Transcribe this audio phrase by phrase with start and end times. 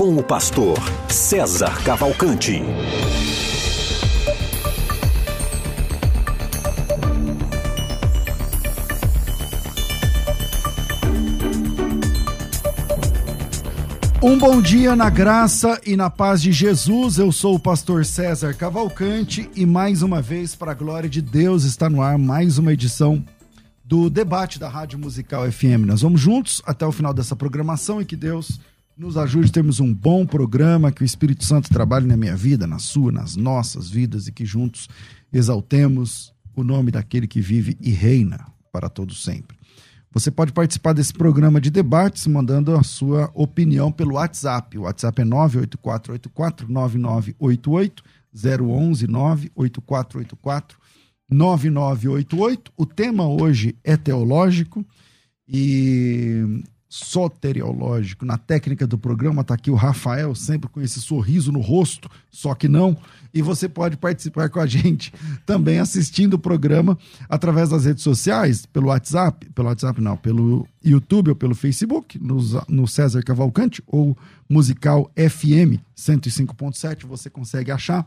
[0.00, 0.78] com o pastor
[1.10, 2.62] César Cavalcante.
[14.22, 17.18] Um bom dia na graça e na paz de Jesus.
[17.18, 21.64] Eu sou o pastor César Cavalcante e mais uma vez, para a glória de Deus,
[21.64, 23.22] está no ar mais uma edição
[23.84, 25.84] do debate da Rádio Musical FM.
[25.84, 28.58] Nós vamos juntos até o final dessa programação e que Deus
[29.00, 32.66] nos ajude a termos um bom programa, que o Espírito Santo trabalhe na minha vida,
[32.66, 34.90] na sua, nas nossas vidas e que juntos
[35.32, 39.56] exaltemos o nome daquele que vive e reina para todos sempre.
[40.12, 44.76] Você pode participar desse programa de debates mandando a sua opinião pelo WhatsApp.
[44.76, 50.78] O WhatsApp é 98484 9988 011 98484
[51.30, 52.70] 9988.
[52.76, 54.84] O tema hoje é teológico
[55.48, 58.24] e soteriológico.
[58.24, 62.52] Na técnica do programa está aqui o Rafael, sempre com esse sorriso no rosto, só
[62.52, 62.98] que não.
[63.32, 65.14] E você pode participar com a gente
[65.46, 71.28] também assistindo o programa através das redes sociais, pelo WhatsApp, pelo WhatsApp não, pelo YouTube
[71.28, 72.38] ou pelo Facebook, no,
[72.68, 78.04] no César Cavalcante ou Musical FM 105.7, você consegue achar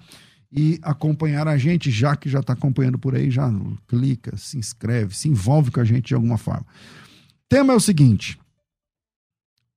[0.52, 3.50] e acompanhar a gente, já que já está acompanhando por aí, já
[3.88, 6.66] clica, se inscreve, se envolve com a gente de alguma forma.
[6.66, 8.38] O tema é o seguinte: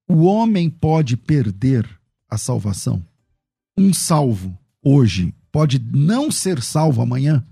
[0.08, 1.88] o homem pode perder
[2.28, 3.02] a salvação.
[3.76, 7.44] Um salvo hoje pode não ser salvo amanhã.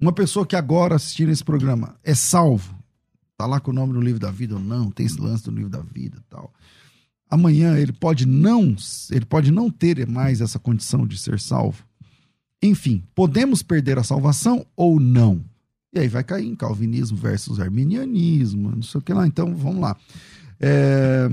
[0.00, 2.76] Uma pessoa que agora assistir esse programa é salvo,
[3.36, 5.50] tá lá com o nome no livro da vida ou não, tem esse lance do
[5.50, 6.52] livro da vida tal.
[7.30, 8.76] Amanhã ele pode não,
[9.10, 11.84] ele pode não ter mais essa condição de ser salvo.
[12.62, 15.44] Enfim, podemos perder a salvação ou não?
[15.92, 19.26] E aí vai cair em calvinismo versus arminianismo, não sei o que lá.
[19.26, 19.96] Então, vamos lá.
[20.60, 21.28] É,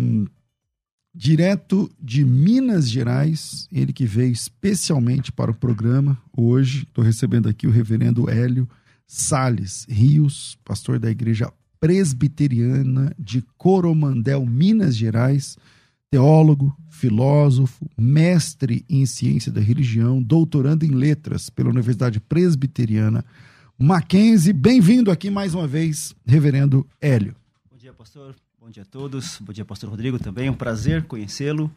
[1.19, 6.84] direto de Minas Gerais, ele que veio especialmente para o programa hoje.
[6.84, 8.66] Estou recebendo aqui o reverendo Hélio
[9.06, 15.57] Sales Rios, pastor da Igreja Presbiteriana de Coromandel, Minas Gerais,
[16.09, 23.25] teólogo, filósofo, mestre em ciência da religião, doutorando em letras pela Universidade Presbiteriana
[23.78, 24.53] Mackenzie.
[24.53, 27.36] Bem-vindo aqui mais uma vez, reverendo Hélio.
[27.69, 28.36] Bom dia, pastor.
[28.62, 29.40] Bom dia a todos.
[29.40, 30.47] Bom dia, pastor Rodrigo também.
[30.47, 31.74] É um prazer conhecê-lo.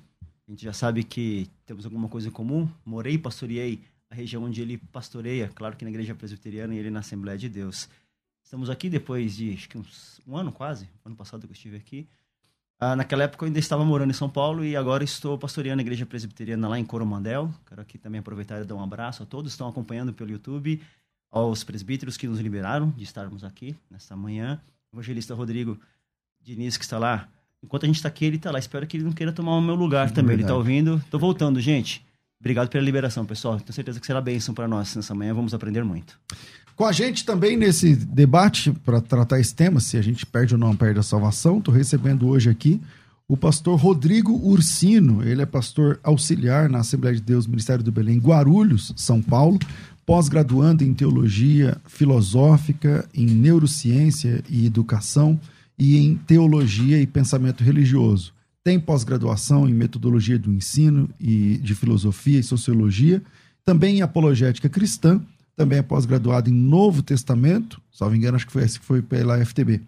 [0.48, 2.69] A gente já sabe que temos alguma coisa em comum.
[2.84, 6.91] Morei e pastoreei a região onde ele pastoreia, claro que na igreja presbiteriana e ele
[6.91, 7.88] na Assembleia de Deus.
[8.42, 11.76] Estamos aqui depois de acho que uns, um ano quase, ano passado que eu estive
[11.76, 12.09] aqui.
[12.81, 15.84] Ah, naquela época eu ainda estava morando em São Paulo e agora estou pastoreando a
[15.84, 17.48] igreja presbiteriana lá em Coromandel.
[17.65, 20.82] Quero aqui também aproveitar e dar um abraço a todos que estão acompanhando pelo YouTube,
[21.31, 24.60] aos presbíteros que nos liberaram de estarmos aqui nesta manhã.
[24.92, 25.78] Evangelista Rodrigo
[26.44, 27.28] Diniz, que está lá.
[27.62, 28.58] Enquanto a gente está aqui, ele está lá.
[28.58, 30.36] Espero que ele não queira tomar o meu lugar é também.
[30.36, 30.41] Verdade.
[30.41, 30.97] Ele está ouvindo.
[30.97, 32.04] Estou voltando, gente.
[32.41, 33.58] Obrigado pela liberação, pessoal.
[33.60, 35.32] Tenho certeza que será bênção para nós nessa manhã.
[35.32, 36.19] Vamos aprender muito.
[36.75, 40.58] Com a gente também nesse debate para tratar esse tema, se a gente perde ou
[40.58, 42.80] não perde a salvação, estou recebendo hoje aqui
[43.28, 45.22] o pastor Rodrigo Ursino.
[45.22, 49.60] Ele é pastor auxiliar na Assembleia de Deus Ministério do Belém, Guarulhos, São Paulo,
[50.04, 55.38] pós-graduando em teologia filosófica, em neurociência e educação
[55.82, 58.32] e em teologia e pensamento religioso.
[58.62, 63.20] Tem pós-graduação em metodologia do ensino e de filosofia e sociologia,
[63.65, 65.21] também em apologética cristã,
[65.56, 69.81] também é pós-graduado em Novo Testamento, salvo engano, acho que foi, foi pela FTB,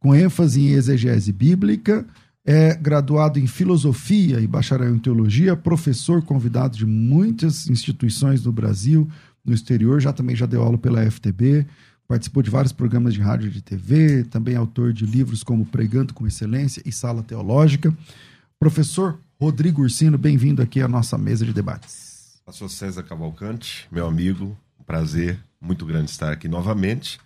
[0.00, 2.06] com ênfase em exegese bíblica,
[2.42, 9.06] é graduado em filosofia e bacharel em teologia, professor convidado de muitas instituições no Brasil,
[9.44, 11.66] no exterior, já também já deu aula pela FTB,
[12.08, 15.66] Participou de vários programas de rádio e de TV, também é autor de livros como
[15.66, 17.92] Pregando com Excelência e Sala Teológica.
[18.60, 22.40] Professor Rodrigo Ursino, bem-vindo aqui à nossa mesa de debates.
[22.44, 27.18] Pastor César Cavalcante, meu amigo, um prazer muito grande estar aqui novamente.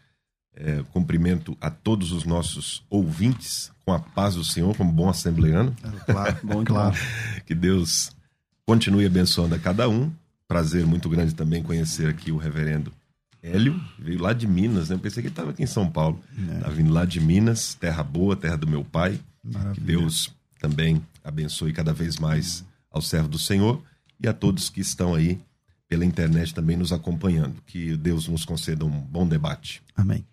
[0.57, 5.77] É, cumprimento a todos os nossos ouvintes com a paz do Senhor, como bom assembleano.
[5.83, 6.97] É, claro, bom, claro.
[7.45, 8.13] que Deus
[8.65, 10.11] continue abençoando a cada um.
[10.49, 12.91] Prazer muito grande também conhecer aqui o reverendo
[13.43, 14.97] Hélio, veio lá de Minas, né?
[14.97, 16.21] Eu pensei que ele estava aqui em São Paulo.
[16.57, 16.61] É.
[16.61, 19.19] Tá vindo lá de Minas, terra boa, terra do meu pai.
[19.43, 19.75] Maravilha.
[19.75, 23.83] Que Deus também abençoe cada vez mais ao servo do Senhor
[24.23, 25.41] e a todos que estão aí
[25.89, 27.55] pela internet também nos acompanhando.
[27.67, 29.83] Que Deus nos conceda um bom debate.
[29.97, 30.25] Amém.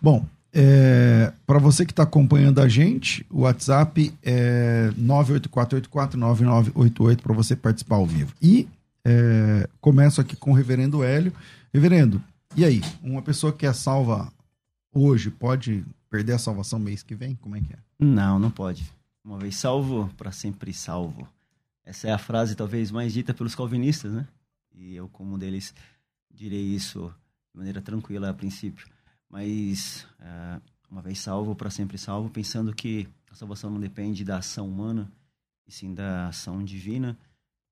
[0.00, 7.56] Bom, é, para você que está acompanhando a gente, o WhatsApp é 984849988 para você
[7.56, 8.32] participar ao vivo.
[8.40, 8.68] E
[9.04, 11.32] é, começo aqui com o reverendo Hélio.
[11.72, 12.22] Reverendo,
[12.56, 12.80] e aí?
[13.02, 14.32] Uma pessoa que é salva
[14.92, 17.34] hoje pode perder a salvação mês que vem?
[17.36, 17.78] Como é que é?
[17.98, 18.88] Não, não pode.
[19.24, 21.28] Uma vez salvo, para sempre salvo.
[21.84, 24.26] Essa é a frase talvez mais dita pelos calvinistas, né?
[24.72, 25.74] E eu, como um deles,
[26.30, 27.12] direi isso
[27.52, 28.86] de maneira tranquila a princípio.
[29.28, 34.38] Mas, uh, uma vez salvo, para sempre salvo, pensando que a salvação não depende da
[34.38, 35.10] ação humana,
[35.66, 37.18] e sim da ação divina,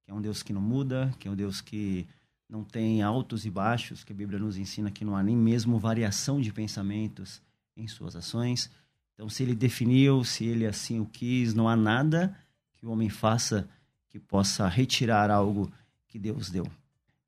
[0.05, 2.07] que é um Deus que não muda, que é um Deus que
[2.53, 5.79] não tem altos e baixos, que a Bíblia nos ensina que não há nem mesmo
[5.79, 7.41] variação de pensamentos
[7.75, 8.71] em suas ações.
[9.15, 12.37] Então, se ele definiu, se ele assim o quis, não há nada
[12.75, 13.67] que o homem faça
[14.11, 15.73] que possa retirar algo
[16.07, 16.67] que Deus deu.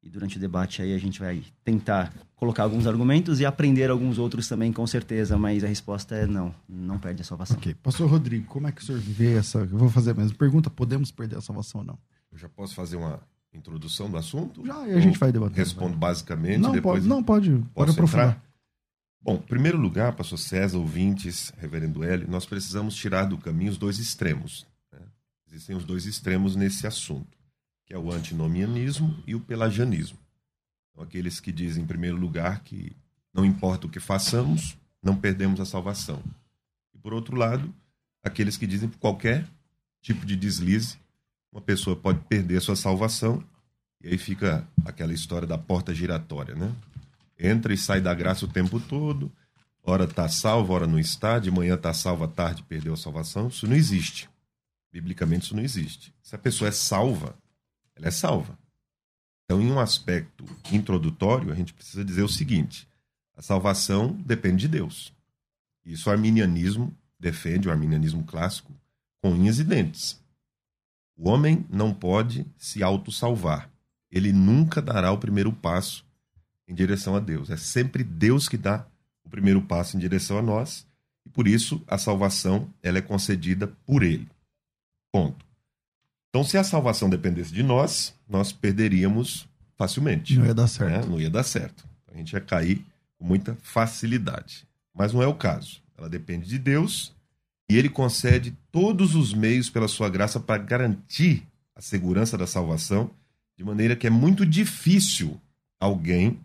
[0.03, 4.19] E durante o debate aí a gente vai tentar colocar alguns argumentos e aprender alguns
[4.19, 7.57] outros também, com certeza, mas a resposta é não, não perde a salvação.
[7.57, 7.75] Ok.
[7.83, 9.61] Pastor Rodrigo, como é que o senhor vê essa...
[9.61, 11.99] Eu vou fazer a mesma pergunta, podemos perder a salvação ou não?
[12.31, 13.23] Eu já posso fazer uma
[13.57, 14.65] introdução do assunto?
[14.65, 15.59] Já, e a gente vai debater.
[15.59, 16.59] Respondo basicamente.
[16.59, 18.29] Não, pode, não pode, pode aprofundar.
[18.29, 18.45] Entrar?
[19.23, 23.79] Bom, em primeiro lugar, pastor César, ouvintes, reverendo Hélio, nós precisamos tirar do caminho os
[23.79, 24.67] dois extremos.
[24.93, 25.01] Né?
[25.49, 27.39] Existem os dois extremos nesse assunto,
[27.87, 30.19] que é o antinomianismo e o pelagianismo.
[30.91, 32.95] Então, aqueles que dizem, em primeiro lugar, que
[33.33, 36.23] não importa o que façamos, não perdemos a salvação.
[36.95, 37.75] E, por outro lado,
[38.23, 39.47] aqueles que dizem que qualquer
[40.03, 40.99] tipo de deslize,
[41.55, 43.43] uma pessoa pode perder a sua salvação,
[44.03, 46.75] e aí fica aquela história da porta giratória, né?
[47.39, 49.31] Entra e sai da graça o tempo todo,
[49.81, 53.47] hora está salvo, hora não está, de manhã está salvo, à tarde perdeu a salvação.
[53.47, 54.29] Isso não existe.
[54.93, 56.13] Biblicamente isso não existe.
[56.23, 57.37] Se a pessoa é salva,
[57.95, 58.59] ela é salva.
[59.45, 62.89] Então, em um aspecto introdutório, a gente precisa dizer o seguinte:
[63.37, 65.13] a salvação depende de Deus.
[65.85, 68.73] Isso o arminianismo defende, o arminianismo clássico,
[69.21, 70.24] com unhas e dentes.
[71.17, 73.71] O homem não pode se autossalvar.
[74.11, 76.05] Ele nunca dará o primeiro passo
[76.67, 77.51] em direção a Deus.
[77.51, 78.87] É sempre Deus que dá
[79.25, 80.87] o primeiro passo em direção a nós,
[81.25, 84.29] e por isso a salvação ela é concedida por ele.
[85.13, 85.45] Ponto.
[86.29, 90.37] Então, se a salvação dependesse de nós, nós perderíamos facilmente.
[90.37, 90.91] Não ia dar certo.
[90.91, 91.07] Né?
[91.07, 91.89] Não ia dar certo.
[92.13, 92.85] A gente ia cair
[93.17, 94.67] com muita facilidade.
[94.93, 95.81] Mas não é o caso.
[95.97, 97.15] Ela depende de Deus
[97.69, 103.11] e ele concede todos os meios pela sua graça para garantir a segurança da salvação,
[103.57, 105.41] de maneira que é muito difícil
[105.81, 106.39] alguém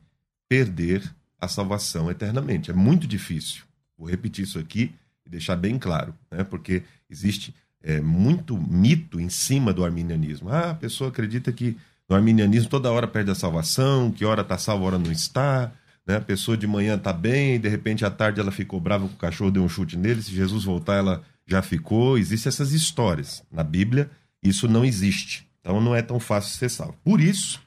[0.47, 1.03] perder
[1.39, 2.71] a salvação eternamente.
[2.71, 3.63] É muito difícil.
[3.97, 4.93] Vou repetir isso aqui
[5.25, 6.43] e deixar bem claro, né?
[6.43, 10.49] porque existe é, muito mito em cima do arminianismo.
[10.49, 11.77] Ah, a pessoa acredita que
[12.07, 15.71] no arminianismo toda hora perde a salvação, que hora está salva, hora não está.
[16.09, 16.15] Né?
[16.15, 19.13] A pessoa de manhã está bem, e de repente à tarde ela ficou brava com
[19.13, 20.23] o cachorro, deu um chute nele.
[20.23, 22.17] Se Jesus voltar, ela já ficou.
[22.17, 23.43] Existem essas histórias.
[23.51, 24.09] Na Bíblia,
[24.41, 25.47] isso não existe.
[25.59, 26.97] Então não é tão fácil ser salvo.
[27.03, 27.61] Por isso,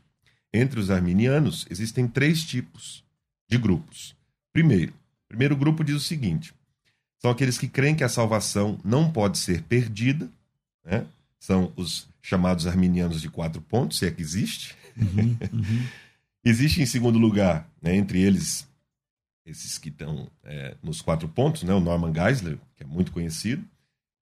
[0.52, 3.04] entre os arminianos, existem três tipos
[3.48, 4.16] de grupos.
[4.52, 4.92] Primeiro,
[5.26, 6.52] o primeiro grupo diz o seguinte:
[7.20, 10.28] são aqueles que creem que a salvação não pode ser perdida,
[10.84, 11.06] né?
[11.38, 14.74] são os chamados arminianos de quatro pontos, se é que existe.
[14.96, 15.86] Uhum, uhum.
[16.44, 18.68] Existe, em segundo lugar, né, entre eles,
[19.46, 23.64] esses que estão é, nos quatro pontos, né, o Norman Geisler, que é muito conhecido.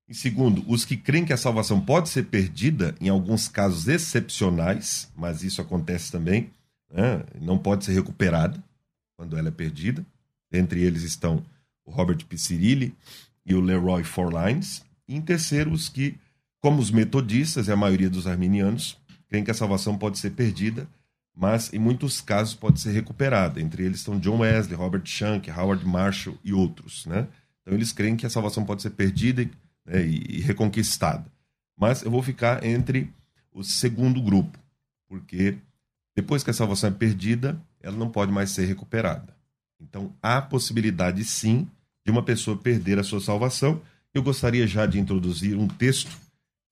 [0.06, 5.10] Em segundo, os que creem que a salvação pode ser perdida em alguns casos excepcionais,
[5.16, 6.50] mas isso acontece também,
[6.92, 8.62] né, não pode ser recuperada
[9.16, 10.04] quando ela é perdida.
[10.52, 11.42] Entre eles estão
[11.86, 12.94] o Robert Picirilli
[13.46, 14.84] e o Leroy Forlines.
[15.08, 16.18] E em terceiro, os que,
[16.60, 18.98] como os metodistas e a maioria dos arminianos,
[19.28, 20.88] creem que a salvação pode ser perdida
[21.34, 23.60] mas em muitos casos pode ser recuperada.
[23.60, 27.06] Entre eles estão John Wesley, Robert Shank, Howard Marshall e outros.
[27.06, 27.26] Né?
[27.62, 29.48] Então eles creem que a salvação pode ser perdida
[29.84, 31.30] né, e, reconquistada.
[31.78, 33.10] Mas eu vou ficar entre
[33.52, 34.58] o segundo grupo,
[35.08, 35.56] porque
[36.14, 39.34] depois que a salvação é perdida, ela não pode mais ser recuperada.
[39.80, 41.66] Então há possibilidade sim
[42.04, 43.80] de uma pessoa perder a sua salvação.
[44.12, 46.10] Eu gostaria já de introduzir um texto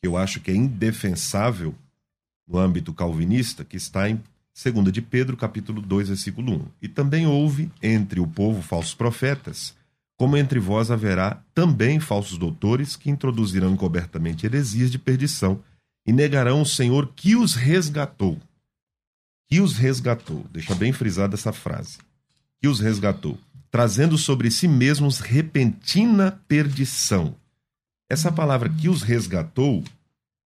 [0.00, 1.75] que eu acho que é indefensável
[2.47, 4.23] no âmbito calvinista, que está em
[4.59, 6.67] Segunda de Pedro, capítulo 2, versículo 1.
[6.83, 9.73] E também houve entre o povo falsos profetas,
[10.17, 15.62] como entre vós haverá também falsos doutores que introduzirão encobertamente heresias de perdição
[16.05, 18.37] e negarão o Senhor que os resgatou.
[19.49, 20.45] Que os resgatou.
[20.50, 21.99] Deixa bem frisada essa frase.
[22.61, 23.38] Que os resgatou,
[23.71, 27.33] trazendo sobre si mesmos repentina perdição.
[28.11, 29.85] Essa palavra que os resgatou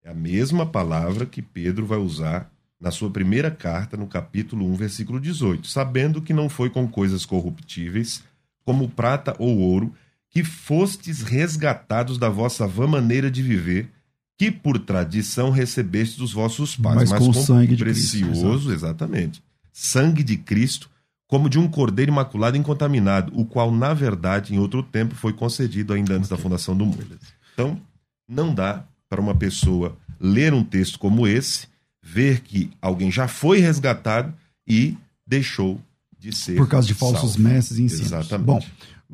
[0.03, 4.75] é a mesma palavra que Pedro vai usar na sua primeira carta, no capítulo 1,
[4.75, 8.23] versículo 18, sabendo que não foi com coisas corruptíveis,
[8.65, 9.93] como prata ou ouro,
[10.31, 13.91] que fostes resgatados da vossa vã maneira de viver,
[14.37, 19.43] que por tradição recebestes dos vossos pais, Mas com o sangue Cristo, precioso, exatamente,
[19.73, 20.89] sangue de Cristo,
[21.27, 25.33] como de um cordeiro imaculado e incontaminado, o qual, na verdade, em outro tempo foi
[25.33, 27.19] concedido ainda antes da fundação do mundo.
[27.53, 27.81] Então,
[28.29, 31.67] não dá para uma pessoa ler um texto como esse,
[32.09, 34.33] ver que alguém já foi resgatado
[34.67, 34.97] e
[35.27, 35.79] deixou
[36.19, 36.57] de ser.
[36.57, 37.49] Por causa de falsos salvo.
[37.49, 38.07] mestres e ensinos.
[38.07, 38.47] Exatamente.
[38.47, 38.61] Bom,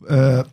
[0.07, 0.47] é,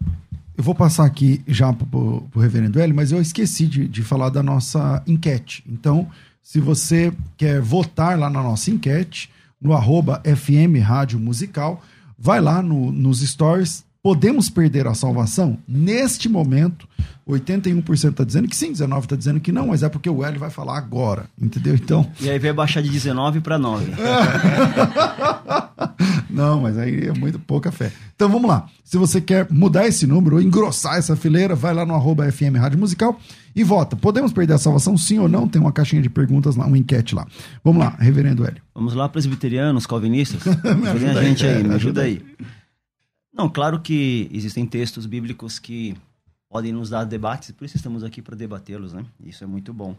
[0.58, 4.30] eu vou passar aqui já para o reverendo Hélio, mas eu esqueci de, de falar
[4.30, 5.64] da nossa enquete.
[5.68, 6.10] Então,
[6.42, 9.30] se você quer votar lá na nossa enquete,
[9.62, 11.84] no arroba FM Rádio Musical,
[12.18, 13.86] vai lá no, nos stories.
[14.04, 15.60] Podemos perder a salvação?
[15.68, 16.88] Neste momento,
[17.28, 20.40] 81% está dizendo que sim, 19% está dizendo que não, mas é porque o Hélio
[20.40, 21.76] vai falar agora, entendeu?
[21.76, 22.10] Então.
[22.20, 23.92] E aí vai baixar de 19 para 9.
[26.32, 27.92] Não, mas aí é muito pouca fé.
[28.16, 28.66] Então vamos lá.
[28.84, 32.56] Se você quer mudar esse número ou engrossar essa fileira, vai lá no arroba FM
[32.58, 33.20] Rádio Musical
[33.56, 33.96] e vota.
[33.96, 35.48] Podemos perder a salvação, sim ou não?
[35.48, 37.28] Tem uma caixinha de perguntas lá, uma enquete lá.
[37.64, 38.62] Vamos lá, reverendo Hélio.
[38.74, 40.42] Vamos lá, presbiterianos, calvinistas.
[40.48, 42.22] Ajudem a aí, gente aí, me ajuda ajuda aí.
[43.34, 45.96] Não, claro que existem textos bíblicos que
[46.50, 49.06] podem nos dar debates, por isso estamos aqui para debatê-los, né?
[49.24, 49.96] Isso é muito bom.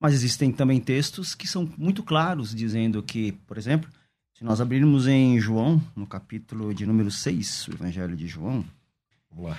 [0.00, 3.90] Mas existem também textos que são muito claros, dizendo que, por exemplo,
[4.34, 8.64] se nós abrirmos em João, no capítulo de número 6, o Evangelho de João,
[9.30, 9.58] Vamos lá.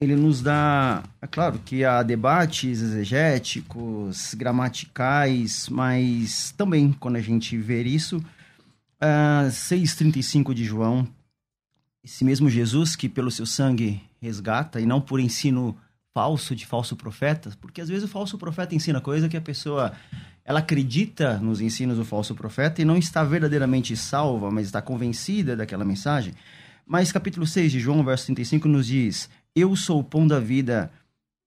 [0.00, 7.58] ele nos dá, é claro que há debates exegéticos, gramaticais, mas também quando a gente
[7.58, 8.24] ver isso,
[9.00, 11.08] ah, 6,35 de João,
[12.04, 15.76] esse mesmo Jesus que pelo seu sangue resgata, e não por ensino
[16.14, 19.92] falso de falso profeta, porque às vezes o falso profeta ensina coisa que a pessoa
[20.44, 25.56] ela acredita nos ensinos do falso profeta e não está verdadeiramente salva, mas está convencida
[25.56, 26.34] daquela mensagem.
[26.86, 30.90] Mas capítulo 6 de João, verso 35 nos diz: Eu sou o pão da vida,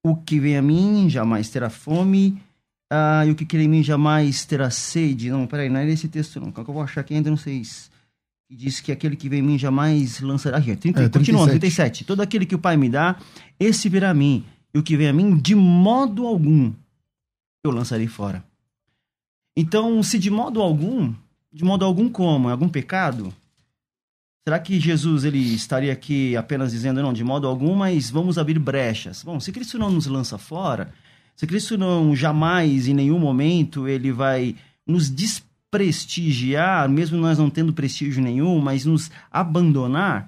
[0.04, 2.42] o que vem a mim jamais terá fome,
[2.90, 5.30] ah, e o que crê em mim jamais terá sede.
[5.30, 6.52] Não, peraí, não é esse texto não.
[6.52, 7.62] Qual que eu vou achar aqui ainda não sei.
[8.50, 10.58] E diz que aquele que vem em mim jamais lançará.
[10.58, 11.60] Aqui, 30, É, continua, 37.
[11.60, 12.04] 37.
[12.06, 13.18] Todo aquele que o Pai me dá,
[13.60, 14.44] esse virá a mim.
[14.74, 16.72] E o que vem a mim, de modo algum,
[17.64, 18.44] eu lançarei fora.
[19.58, 21.14] Então, se de modo algum,
[21.52, 22.50] de modo algum como?
[22.50, 23.34] Em algum pecado?
[24.48, 28.60] Será que Jesus ele estaria aqui apenas dizendo, não, de modo algum, mas vamos abrir
[28.60, 29.24] brechas?
[29.24, 30.94] Bom, se Cristo não nos lança fora,
[31.36, 35.10] se Cristo não jamais, em nenhum momento, ele vai nos
[35.84, 40.28] desprestigiar, mesmo nós não tendo prestígio nenhum, mas nos abandonar,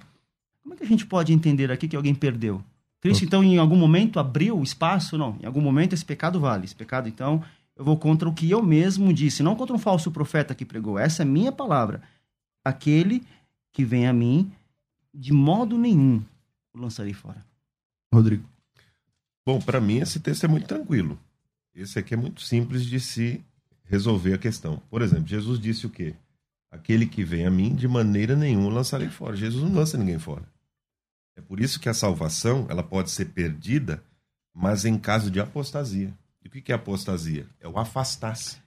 [0.62, 2.64] como é que a gente pode entender aqui que alguém perdeu?
[3.00, 5.18] Cristo, então, em algum momento abriu espaço?
[5.18, 5.38] Não.
[5.42, 6.66] Em algum momento esse pecado vale.
[6.66, 7.44] Esse pecado, então,
[7.76, 10.98] eu vou contra o que eu mesmo disse, não contra um falso profeta que pregou.
[10.98, 12.02] Essa é a minha palavra.
[12.66, 13.24] Aquele
[13.72, 14.52] que vem a mim,
[15.14, 16.22] de modo nenhum
[16.74, 17.46] o lançarei fora.
[18.14, 18.44] Rodrigo.
[19.46, 21.18] Bom, para mim esse texto é muito tranquilo.
[21.74, 23.42] Esse aqui é muito simples de se
[23.90, 24.82] resolver a questão.
[24.90, 26.16] Por exemplo, Jesus disse o quê?
[26.70, 29.36] Aquele que vem a mim, de maneira nenhuma lançarei fora.
[29.36, 30.44] Jesus não lança ninguém fora.
[31.36, 34.04] É por isso que a salvação ela pode ser perdida,
[34.54, 36.14] mas em caso de apostasia.
[36.44, 37.46] E o que é apostasia?
[37.60, 38.58] É o afastar-se.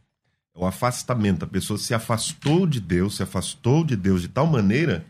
[0.55, 1.45] É o afastamento.
[1.45, 5.05] A pessoa se afastou de Deus, se afastou de Deus de tal maneira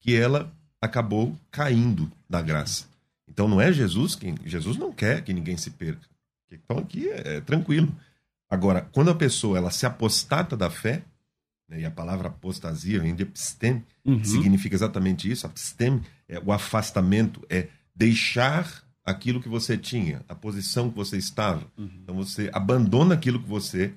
[0.00, 2.86] que ela acabou caindo da graça.
[3.26, 4.36] Então não é Jesus quem.
[4.44, 6.06] Jesus não quer que ninguém se perca.
[6.50, 7.94] Então aqui é, é tranquilo.
[8.50, 11.02] Agora, quando a pessoa ela se apostata da fé,
[11.68, 14.24] né, e a palavra apostasia vem de episteme, Uhum.
[14.24, 15.46] significa exatamente isso.
[15.46, 21.66] Episteme é o afastamento, é deixar aquilo que você tinha, a posição que você estava.
[21.78, 23.92] Então você abandona aquilo que você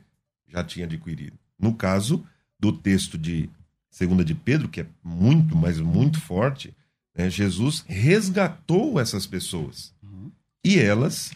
[0.47, 1.37] já tinha adquirido.
[1.57, 2.25] No caso
[2.59, 3.49] do texto de
[3.89, 6.75] segunda de Pedro, que é muito, mas muito forte,
[7.15, 9.93] né, Jesus resgatou essas pessoas.
[10.63, 11.31] E elas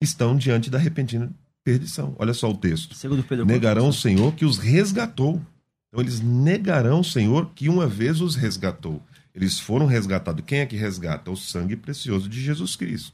[0.00, 1.30] estão diante da repentina
[1.66, 2.14] perdição.
[2.16, 2.94] Olha só o texto.
[2.94, 5.42] Segundo Pedro Negarão o Senhor que os resgatou.
[5.88, 9.02] Então eles negarão o Senhor que uma vez os resgatou.
[9.34, 10.44] Eles foram resgatados.
[10.46, 11.28] Quem é que resgata?
[11.30, 13.12] O sangue precioso de Jesus Cristo.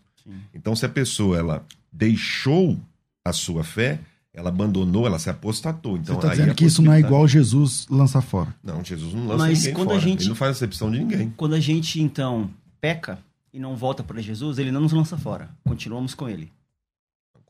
[0.55, 2.79] Então se a pessoa ela deixou
[3.25, 4.01] a sua fé,
[4.35, 5.97] ela abandonou, ela se apostatou.
[5.97, 8.55] Então, Você está aí dizendo a que isso não é igual Jesus lançar fora.
[8.63, 10.05] Não, Jesus não lança Mas ninguém quando a fora.
[10.05, 11.33] gente- Ele não faz acepção de ninguém.
[11.37, 13.19] Quando a gente, então, peca
[13.53, 15.49] e não volta para Jesus, ele não nos lança fora.
[15.65, 16.51] Continuamos com ele.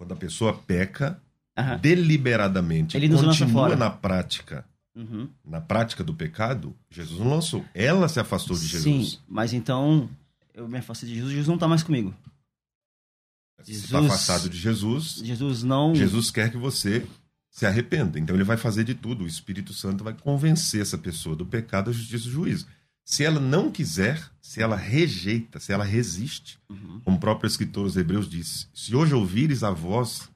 [0.03, 1.23] Quando a pessoa peca
[1.57, 1.79] Aham.
[1.79, 3.77] deliberadamente, Ele nos lança continua fora.
[3.77, 4.65] na prática,
[4.97, 5.29] Uhum.
[5.45, 7.65] na prática do pecado, Jesus não lançou.
[7.73, 9.11] Ela se afastou de Jesus.
[9.13, 10.11] Sim, mas então
[10.53, 12.13] eu me afastei de Jesus, Jesus não está mais comigo.
[13.63, 15.95] Se está Jesus- afastado de Jesus, Jesus não.
[15.95, 17.07] Jesus quer que você
[17.49, 18.19] se arrependa.
[18.19, 19.23] Então ele vai fazer de tudo.
[19.23, 22.67] O Espírito Santo vai convencer essa pessoa do pecado, da justiça e do juízo.
[23.05, 27.01] Se ela não quiser, se ela rejeita, se ela resiste, uhum.
[27.05, 30.29] como o próprio escritor dos Hebreus disse, se hoje ouvires a voz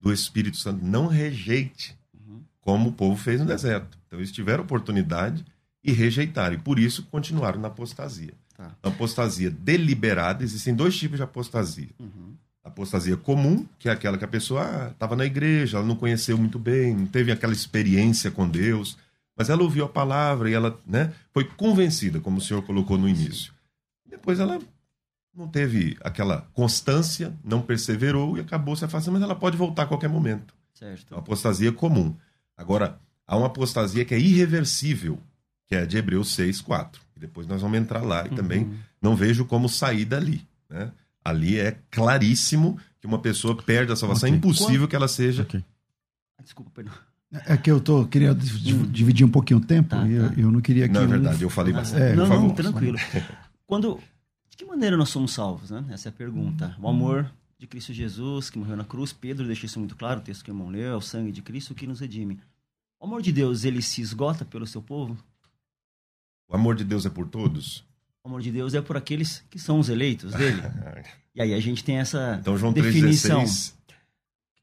[0.00, 2.42] do Espírito Santo, não rejeite, uhum.
[2.60, 3.98] como o povo fez no deserto.
[4.06, 5.44] Então eles tiveram oportunidade
[5.82, 8.34] e rejeitaram, e por isso continuaram na apostasia.
[8.56, 8.76] Tá.
[8.82, 11.90] Apostasia deliberada, existem dois tipos de apostasia.
[11.98, 12.34] Uhum.
[12.62, 16.38] Apostasia comum, que é aquela que a pessoa estava ah, na igreja, ela não conheceu
[16.38, 18.96] muito bem, não teve aquela experiência com Deus,
[19.42, 23.08] mas ela ouviu a palavra e ela né, foi convencida, como o senhor colocou no
[23.08, 23.52] início.
[24.08, 24.60] Depois ela
[25.34, 29.86] não teve aquela constância, não perseverou e acabou se afastando, mas ela pode voltar a
[29.86, 30.54] qualquer momento.
[30.72, 31.16] Certo.
[31.16, 32.14] apostasia comum.
[32.56, 35.18] Agora, há uma apostasia que é irreversível,
[35.66, 37.02] que é a de Hebreus 6, 4.
[37.16, 38.36] E depois nós vamos entrar lá e uhum.
[38.36, 40.46] também não vejo como sair dali.
[40.70, 40.92] Né?
[41.24, 44.28] Ali é claríssimo que uma pessoa perde a salvação.
[44.28, 44.36] Okay.
[44.36, 45.42] É impossível que ela seja.
[45.42, 45.64] Okay.
[46.44, 46.94] Desculpa, perdão.
[47.32, 48.36] É que eu tô queria hum.
[48.90, 50.34] dividir um pouquinho o tempo tá, e eu, tá.
[50.36, 50.92] eu, não queria que.
[50.92, 52.02] Não, é verdade, eu falei bastante.
[52.02, 52.98] É, não, não, tranquilo.
[53.66, 53.98] Quando.
[54.50, 55.82] De que maneira nós somos salvos, né?
[55.88, 56.76] Essa é a pergunta.
[56.78, 60.22] O amor de Cristo Jesus, que morreu na cruz, Pedro deixa isso muito claro, o
[60.22, 62.38] texto que o irmão leu, é o sangue de Cristo que nos redime.
[63.00, 65.16] O amor de Deus, ele se esgota pelo seu povo?
[66.48, 67.82] O amor de Deus é por todos?
[68.22, 70.60] O amor de Deus é por aqueles que são os eleitos dele.
[71.34, 73.42] e aí a gente tem essa então, João definição.
[73.42, 73.74] 3,16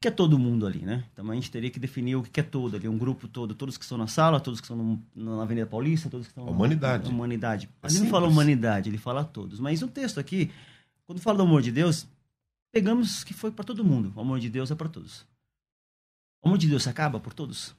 [0.00, 1.06] que é todo mundo ali, né?
[1.12, 3.76] Então a gente teria que definir o que é todo ali, um grupo todo, todos
[3.76, 7.04] que estão na sala, todos que estão na Avenida Paulista, todos que estão na humanidade.
[7.04, 7.68] Na humanidade.
[7.82, 9.60] É ele não fala humanidade, ele fala todos.
[9.60, 10.50] Mas no texto aqui,
[11.04, 12.08] quando fala do amor de Deus,
[12.72, 14.10] pegamos que foi para todo mundo.
[14.16, 15.26] O amor de Deus é para todos.
[16.42, 17.76] O amor de Deus acaba por todos?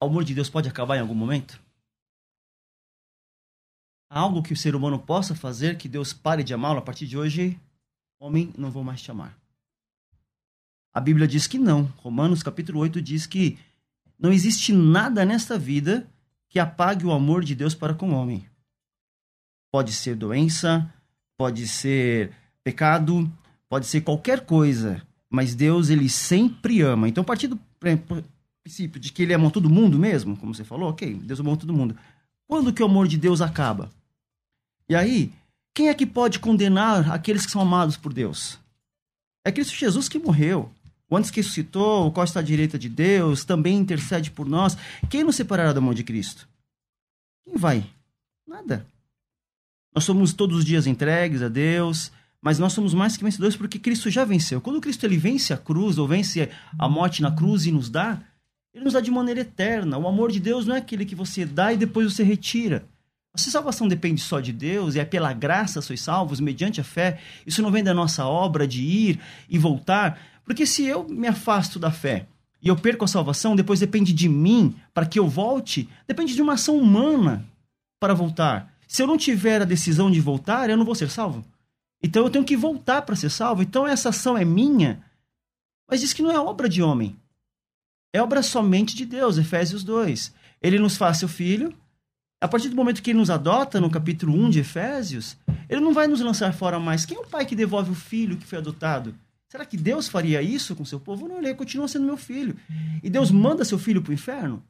[0.00, 1.60] O amor de Deus pode acabar em algum momento?
[4.08, 7.08] Há algo que o ser humano possa fazer que Deus pare de amá-lo a partir
[7.08, 7.58] de hoje?
[8.20, 9.39] Homem, não vou mais te amar.
[10.92, 11.84] A Bíblia diz que não.
[11.98, 13.58] Romanos capítulo 8 diz que
[14.18, 16.06] não existe nada nesta vida
[16.48, 18.44] que apague o amor de Deus para com o homem.
[19.72, 20.92] Pode ser doença,
[21.38, 22.32] pode ser
[22.64, 23.30] pecado,
[23.68, 25.00] pode ser qualquer coisa,
[25.30, 27.08] mas Deus ele sempre ama.
[27.08, 27.58] Então, a partir do
[28.62, 31.72] princípio de que ele ama todo mundo mesmo, como você falou, ok, Deus ama todo
[31.72, 31.96] mundo.
[32.48, 33.90] Quando que o amor de Deus acaba?
[34.88, 35.32] E aí,
[35.72, 38.58] quem é que pode condenar aqueles que são amados por Deus?
[39.44, 40.70] É Cristo Jesus que morreu.
[41.10, 44.78] O antes que ressuscitou, o qual está à direita de Deus, também intercede por nós.
[45.10, 46.48] Quem nos separará da mão de Cristo?
[47.44, 47.84] Quem vai?
[48.46, 48.86] Nada.
[49.92, 53.78] Nós somos todos os dias entregues a Deus, mas nós somos mais que vencedores porque
[53.78, 54.60] Cristo já venceu.
[54.60, 58.22] Quando Cristo ele vence a cruz, ou vence a morte na cruz e nos dá,
[58.72, 59.98] ele nos dá de maneira eterna.
[59.98, 62.84] O amor de Deus não é aquele que você dá e depois você retira.
[63.36, 67.20] Se salvação depende só de Deus e é pela graça sois salvos, mediante a fé,
[67.46, 71.78] isso não vem da nossa obra de ir e voltar, porque se eu me afasto
[71.78, 72.26] da fé
[72.62, 76.42] e eu perco a salvação, depois depende de mim para que eu volte, depende de
[76.42, 77.46] uma ação humana
[77.98, 78.72] para voltar.
[78.86, 81.44] Se eu não tiver a decisão de voltar, eu não vou ser salvo.
[82.02, 83.62] Então eu tenho que voltar para ser salvo.
[83.62, 85.02] Então essa ação é minha,
[85.88, 87.16] mas diz que não é obra de homem.
[88.12, 90.34] É obra somente de Deus, Efésios 2.
[90.60, 91.72] Ele nos faz seu filho.
[92.40, 95.36] A partir do momento que ele nos adota, no capítulo 1 de Efésios,
[95.68, 97.04] ele não vai nos lançar fora mais.
[97.04, 99.14] Quem é o pai que devolve o filho que foi adotado?
[99.50, 101.26] Será que Deus faria isso com seu povo?
[101.26, 102.56] Não, ele continua sendo meu filho.
[103.02, 104.62] E Deus manda seu filho para o inferno?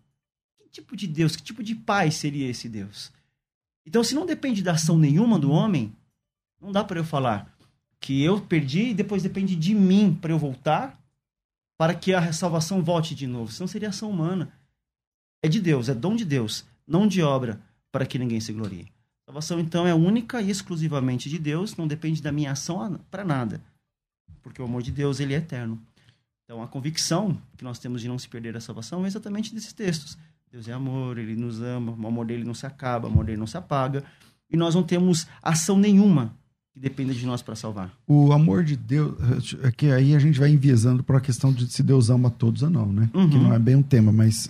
[0.59, 3.13] Que tipo de Deus, que tipo de pai seria esse Deus?
[3.85, 5.95] Então, se não depende da ação nenhuma do homem,
[6.59, 7.55] não dá para eu falar
[8.01, 10.99] que eu perdi e depois depende de mim para eu voltar,
[11.77, 13.53] para que a salvação volte de novo.
[13.53, 14.51] Senão seria ação humana.
[15.43, 17.61] É de Deus, é dom de Deus, não de obra,
[17.93, 18.91] para que ninguém se glorie.
[19.27, 23.27] A salvação, então, é única e exclusivamente de Deus, não depende da minha ação para
[23.27, 23.61] nada
[24.43, 25.81] porque o amor de Deus ele é eterno.
[26.45, 29.73] Então, a convicção que nós temos de não se perder a salvação é exatamente desses
[29.73, 30.19] textos.
[30.51, 33.39] Deus é amor, ele nos ama, o amor dele não se acaba, o amor dele
[33.39, 34.03] não se apaga,
[34.51, 36.35] e nós não temos ação nenhuma
[36.73, 37.93] que dependa de nós para salvar.
[38.07, 41.71] O amor de Deus, é que aí a gente vai enviesando para a questão de
[41.71, 43.09] se Deus ama todos ou não, né?
[43.15, 43.31] Uhum.
[43.31, 44.49] Que não é bem um tema, mas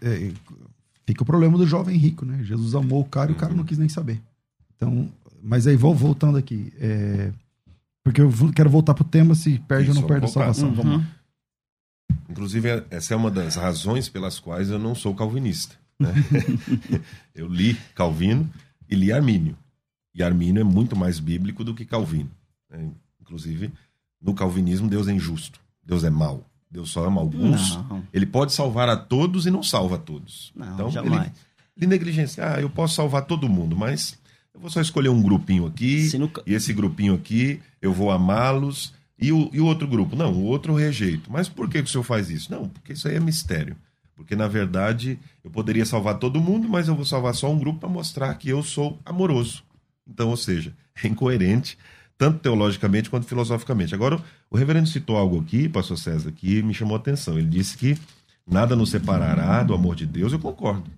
[0.00, 0.32] é, é,
[1.04, 2.42] fica o problema do jovem rico, né?
[2.44, 4.22] Jesus amou o cara e o cara não quis nem saber.
[4.76, 5.08] Então,
[5.42, 6.72] mas aí vou voltando aqui.
[6.78, 7.32] É,
[8.06, 10.68] porque eu quero voltar pro tema se perde Isso, ou não perde a salvação.
[10.68, 10.74] Uhum.
[10.76, 11.06] Vamos
[12.30, 15.74] Inclusive, essa é uma das razões pelas quais eu não sou calvinista.
[15.98, 16.14] Né?
[17.34, 18.48] eu li Calvino
[18.88, 19.58] e li Armínio.
[20.14, 22.30] E Armínio é muito mais bíblico do que Calvino.
[22.70, 22.88] Né?
[23.20, 23.72] Inclusive,
[24.22, 25.58] no calvinismo, Deus é injusto.
[25.84, 26.48] Deus é mau.
[26.70, 27.74] Deus só ama alguns.
[27.74, 28.04] Não.
[28.12, 30.52] Ele pode salvar a todos e não salva a todos.
[30.54, 31.22] Não, então, jamais.
[31.22, 31.32] Ele,
[31.78, 32.54] ele negligencia.
[32.54, 34.16] Ah, eu posso salvar todo mundo, mas
[34.56, 36.08] eu vou só escolher um grupinho aqui,
[36.46, 40.16] e esse grupinho aqui eu vou amá-los, E o, e o outro grupo?
[40.16, 41.30] Não, o outro eu rejeito.
[41.30, 42.50] Mas por que, que o senhor faz isso?
[42.50, 43.76] Não, porque isso aí é mistério.
[44.14, 47.80] Porque, na verdade, eu poderia salvar todo mundo, mas eu vou salvar só um grupo
[47.80, 49.62] para mostrar que eu sou amoroso.
[50.08, 51.78] Então, ou seja, é incoerente,
[52.16, 53.94] tanto teologicamente quanto filosoficamente.
[53.94, 57.38] Agora, o reverendo citou algo aqui, pastor César, que me chamou a atenção.
[57.38, 57.96] Ele disse que
[58.46, 60.32] nada nos separará do amor de Deus.
[60.32, 60.90] Eu concordo.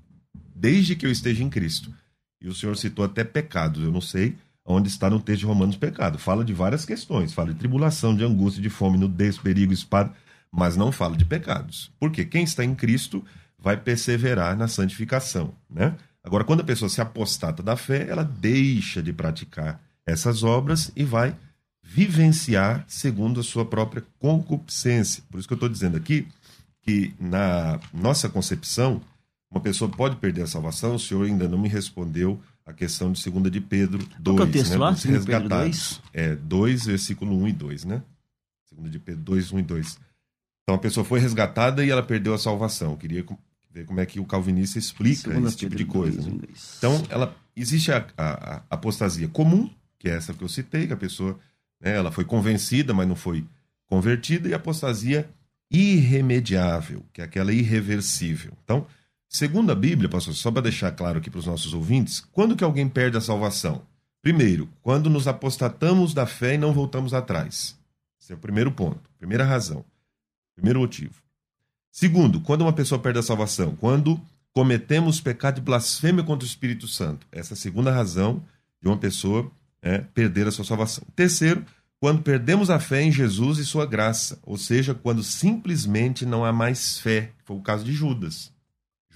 [0.54, 1.92] Desde que eu esteja em Cristo.
[2.40, 3.82] E o senhor citou até pecados.
[3.82, 6.18] Eu não sei onde está no texto de Romanos pecado.
[6.18, 10.12] Fala de várias questões, fala de tribulação, de angústia, de fome, nudez, perigo, espada,
[10.52, 11.90] mas não fala de pecados.
[11.98, 13.24] Porque quem está em Cristo
[13.58, 15.96] vai perseverar na santificação, né?
[16.22, 21.02] Agora, quando a pessoa se apostata da fé, ela deixa de praticar essas obras e
[21.02, 21.34] vai
[21.82, 25.22] vivenciar segundo a sua própria concupiscência.
[25.30, 26.28] Por isso que eu estou dizendo aqui
[26.82, 29.00] que na nossa concepção,
[29.50, 30.94] uma pessoa pode perder a salvação.
[30.94, 34.36] O senhor ainda não me respondeu a questão de 2 de Pedro 2.
[34.36, 34.90] Qual é o texto né, lá?
[34.90, 36.02] dos 2 Pedro resgatados.
[36.12, 38.02] É 2, versículo 1 e 2, né?
[38.76, 39.98] 2 de Pedro 2, 1 e 2.
[40.62, 42.90] Então a pessoa foi resgatada e ela perdeu a salvação.
[42.92, 43.24] Eu queria
[43.72, 46.16] ver como é que o calvinista explica Segunda esse tipo Pedro de coisa.
[46.20, 46.32] 2, né?
[46.34, 46.74] 1, 2.
[46.78, 50.92] Então, ela existe a, a- a apostasia comum, que é essa que eu citei, que
[50.92, 51.38] a pessoa
[51.80, 53.46] né, ela foi convencida, mas não foi
[53.86, 55.28] convertida, e a apostasia
[55.70, 58.52] irremediável, que é aquela irreversível.
[58.64, 58.86] Então,
[59.28, 62.64] segundo a Bíblia, pastor, só para deixar claro aqui para os nossos ouvintes, quando que
[62.64, 63.82] alguém perde a salvação?
[64.22, 67.78] Primeiro, quando nos apostatamos da fé e não voltamos atrás.
[68.20, 69.84] Esse é o primeiro ponto, primeira razão,
[70.54, 71.14] primeiro motivo.
[71.90, 73.74] Segundo, quando uma pessoa perde a salvação?
[73.76, 74.20] Quando
[74.52, 77.26] cometemos pecado de blasfêmia contra o Espírito Santo.
[77.30, 78.42] Essa é a segunda razão
[78.82, 79.48] de uma pessoa
[79.80, 81.04] é, perder a sua salvação.
[81.14, 81.64] Terceiro,
[82.00, 86.52] quando perdemos a fé em Jesus e sua graça, ou seja, quando simplesmente não há
[86.52, 87.30] mais fé.
[87.44, 88.52] Foi o caso de Judas.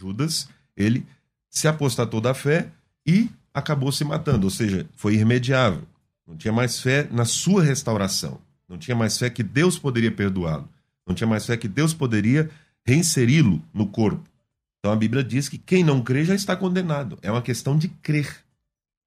[0.03, 1.07] Judas, ele
[1.49, 2.69] se apostatou da fé
[3.07, 5.83] e acabou se matando, ou seja, foi irremediável.
[6.27, 8.41] Não tinha mais fé na sua restauração.
[8.69, 10.69] Não tinha mais fé que Deus poderia perdoá-lo.
[11.07, 12.51] Não tinha mais fé que Deus poderia
[12.85, 14.23] reinseri-lo no corpo.
[14.79, 17.19] Então a Bíblia diz que quem não crê já está condenado.
[17.23, 18.43] É uma questão de crer.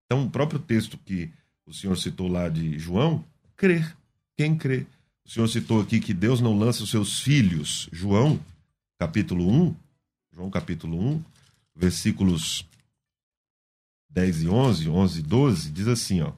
[0.06, 1.30] Então o próprio texto que
[1.66, 3.24] o senhor citou lá de João,
[3.58, 3.96] crer.
[4.38, 4.86] Quem crê?
[5.26, 7.90] O senhor citou aqui que Deus não lança os seus filhos.
[7.92, 8.40] João,
[9.00, 9.76] capítulo 1,
[10.36, 11.24] João capítulo 1,
[11.74, 12.68] versículos
[14.10, 16.34] 10 e 11, 11 e 12, diz assim, ó.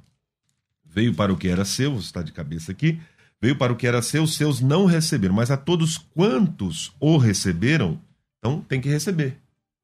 [0.86, 3.01] Veio para o que era seu, está de cabeça aqui,
[3.41, 7.99] veio para o que era seu, seus não receberam, mas a todos quantos o receberam,
[8.38, 9.36] então tem que receber.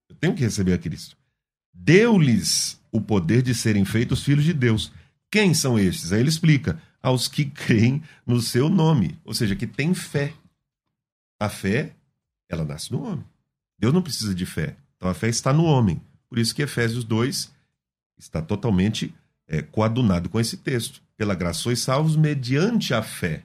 [0.07, 1.17] Eu tenho que receber a Cristo.
[1.73, 4.91] Deu-lhes o poder de serem feitos filhos de Deus.
[5.31, 6.13] Quem são estes?
[6.13, 10.35] Aí ele explica: aos que creem no seu nome, ou seja, que têm fé.
[11.39, 11.95] A fé,
[12.47, 13.32] ela nasce no homem.
[13.77, 14.75] Deus não precisa de fé.
[14.97, 16.01] Então a fé está no homem.
[16.29, 17.51] Por isso que Efésios 2
[18.17, 19.13] está totalmente
[19.47, 21.01] é, coadunado com esse texto.
[21.15, 23.43] Pela graça sois salvos mediante a fé.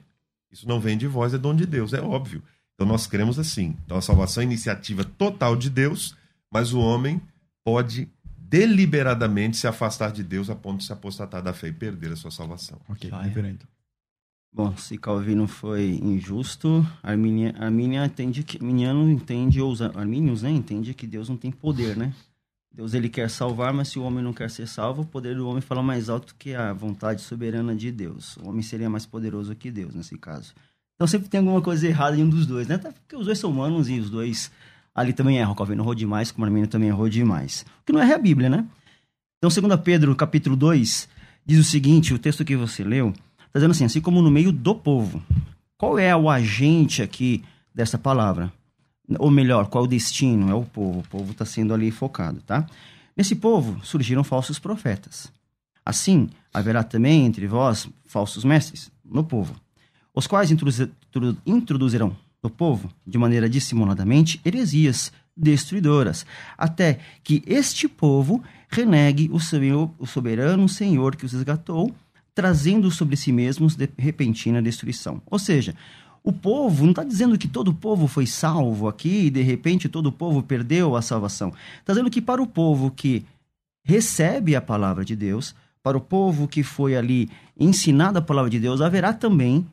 [0.51, 2.41] Isso não vem de vós, é dom de Deus, é óbvio.
[2.73, 3.75] Então nós cremos assim.
[3.85, 6.15] Então a salvação é iniciativa total de Deus,
[6.51, 7.21] mas o homem
[7.63, 12.13] pode deliberadamente se afastar de Deus a ponto de se apostatar da fé e perder
[12.13, 12.79] a sua salvação.
[12.89, 13.67] Ok, reverendo.
[14.51, 20.49] Bom, se Calvino foi injusto, Armínia, Armínia entende que Arminiano entende ou os armínios, né,
[20.49, 22.13] entende que Deus não tem poder, né?
[22.71, 25.47] Deus ele quer salvar, mas se o homem não quer ser salvo, o poder do
[25.47, 28.37] homem fala mais alto que a vontade soberana de Deus.
[28.37, 30.53] O homem seria mais poderoso que Deus nesse caso.
[30.95, 32.75] Então sempre tem alguma coisa errada em um dos dois, né?
[32.75, 34.51] Até porque os dois são humanos e os dois
[34.93, 35.55] ali também erram.
[35.55, 37.65] Calvino errou demais, como o Armínio também errou demais.
[37.81, 38.65] O que não é a Bíblia, né?
[39.37, 41.07] Então, 2 Pedro, capítulo 2,
[41.45, 43.13] diz o seguinte, o texto que você leu,
[43.49, 45.21] está dizendo assim, assim como no meio do povo.
[45.77, 48.51] Qual é o agente aqui dessa palavra?
[49.17, 50.49] Ou melhor, qual é o destino?
[50.49, 50.99] É o povo.
[50.99, 52.65] O povo está sendo ali focado, tá?
[53.17, 55.31] Nesse povo surgiram falsos profetas.
[55.85, 59.55] Assim, haverá também entre vós falsos mestres no povo,
[60.13, 66.25] os quais introduzi- introdu- introduzirão no povo, de maneira dissimuladamente, heresias destruidoras,
[66.57, 71.93] até que este povo renegue o soberano Senhor que os resgatou,
[72.39, 75.21] trazendo sobre si mesmos de repentina destruição.
[75.25, 75.75] Ou seja,
[76.23, 79.89] o povo, não está dizendo que todo o povo foi salvo aqui e de repente
[79.89, 81.51] todo o povo perdeu a salvação.
[81.81, 83.25] Está dizendo que para o povo que
[83.83, 88.57] recebe a palavra de Deus, para o povo que foi ali ensinado a palavra de
[88.57, 89.67] Deus, haverá também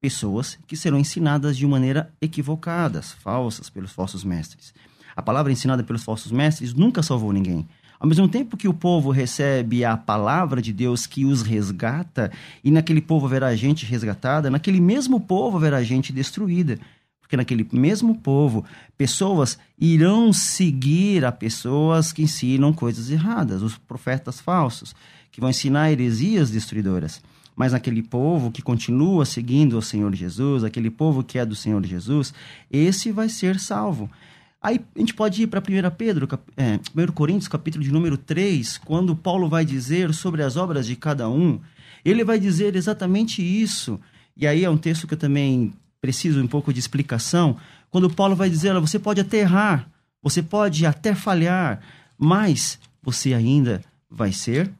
[0.00, 4.72] pessoas que serão ensinadas de maneira equivocadas, falsas pelos falsos mestres.
[5.16, 7.66] A palavra ensinada pelos falsos mestres nunca salvou ninguém.
[8.02, 12.32] Ao mesmo tempo que o povo recebe a palavra de Deus que os resgata,
[12.64, 16.80] e naquele povo haverá gente resgatada, naquele mesmo povo haverá gente destruída.
[17.20, 18.64] Porque naquele mesmo povo,
[18.98, 24.96] pessoas irão seguir a pessoas que ensinam coisas erradas, os profetas falsos,
[25.30, 27.22] que vão ensinar heresias destruidoras.
[27.54, 31.84] mas naquele povo que continua seguindo o Senhor Jesus, aquele povo que é do Senhor
[31.84, 32.34] Jesus,
[32.70, 34.10] esse vai ser salvo.
[34.62, 38.78] Aí a gente pode ir para 1 Pedro, é, 1 Coríntios, capítulo de número 3,
[38.78, 41.60] quando Paulo vai dizer sobre as obras de cada um,
[42.04, 43.98] ele vai dizer exatamente isso.
[44.36, 47.56] E aí é um texto que eu também preciso um pouco de explicação.
[47.90, 49.88] Quando Paulo vai dizer, você pode até errar,
[50.22, 51.80] você pode até falhar,
[52.16, 54.70] mas você ainda vai ser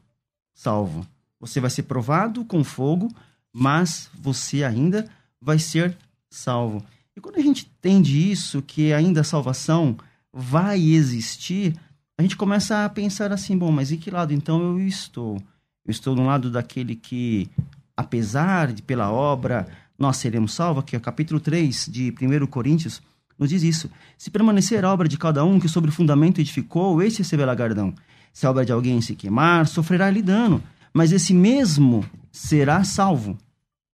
[0.53, 1.05] salvo.
[1.41, 3.13] Você vai ser provado com fogo,
[3.51, 5.09] mas você ainda
[5.41, 5.97] vai ser
[6.29, 6.81] salvo.
[7.15, 9.97] E quando a gente entende isso, que ainda a salvação
[10.31, 11.75] vai existir,
[12.17, 15.37] a gente começa a pensar assim: bom, mas em que lado então eu estou?
[15.85, 17.49] Eu estou no lado daquele que,
[17.95, 23.01] apesar de pela obra, nós seremos salvos, que é o capítulo 3 de 1 Coríntios,
[23.37, 23.91] nos diz isso.
[24.17, 27.93] Se permanecer a obra de cada um que sobre o fundamento edificou, esse receberá gardão.
[28.31, 33.37] Se a obra de alguém se queimar, sofrerá-lhe dano mas esse mesmo será salvo.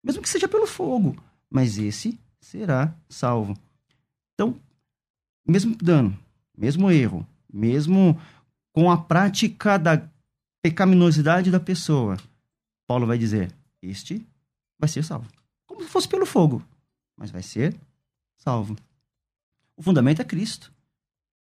[0.03, 1.15] Mesmo que seja pelo fogo,
[1.49, 3.57] mas esse será salvo.
[4.33, 4.57] Então,
[5.45, 6.17] mesmo dano,
[6.57, 8.19] mesmo erro, mesmo
[8.73, 10.09] com a prática da
[10.61, 12.17] pecaminosidade da pessoa,
[12.87, 14.25] Paulo vai dizer: este
[14.79, 15.29] vai ser salvo.
[15.65, 16.63] Como se fosse pelo fogo,
[17.17, 17.75] mas vai ser
[18.37, 18.77] salvo.
[19.75, 20.71] O fundamento é Cristo.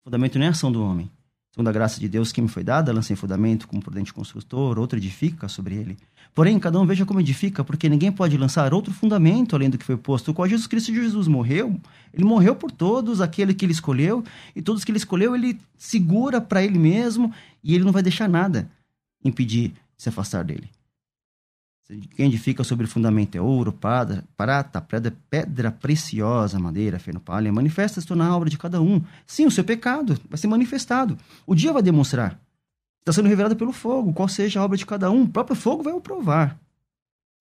[0.01, 1.09] O fundamento não é a ação do homem.
[1.51, 4.97] Segundo a graça de Deus que me foi dada, lancei fundamento como prudente construtor, outro
[4.97, 5.97] edifica sobre ele.
[6.33, 9.83] Porém, cada um veja como edifica, porque ninguém pode lançar outro fundamento além do que
[9.83, 10.31] foi posto.
[10.31, 11.77] O qual Jesus Cristo Jesus morreu,
[12.13, 14.23] ele morreu por todos, aquele que ele escolheu,
[14.55, 18.29] e todos que ele escolheu, ele segura para ele mesmo, e ele não vai deixar
[18.29, 18.71] nada
[19.21, 20.69] impedir de se afastar dele.
[22.15, 27.51] Quem edifica sobre o fundamento é ouro, prata, prata pedra, pedra preciosa, madeira, feno, palha.
[27.51, 29.01] Manifesta-se na obra de cada um.
[29.27, 31.17] Sim, o seu pecado vai ser manifestado.
[31.45, 32.39] O dia vai demonstrar.
[32.99, 35.23] Está sendo revelado pelo fogo, qual seja a obra de cada um.
[35.23, 36.57] O próprio fogo vai o provar.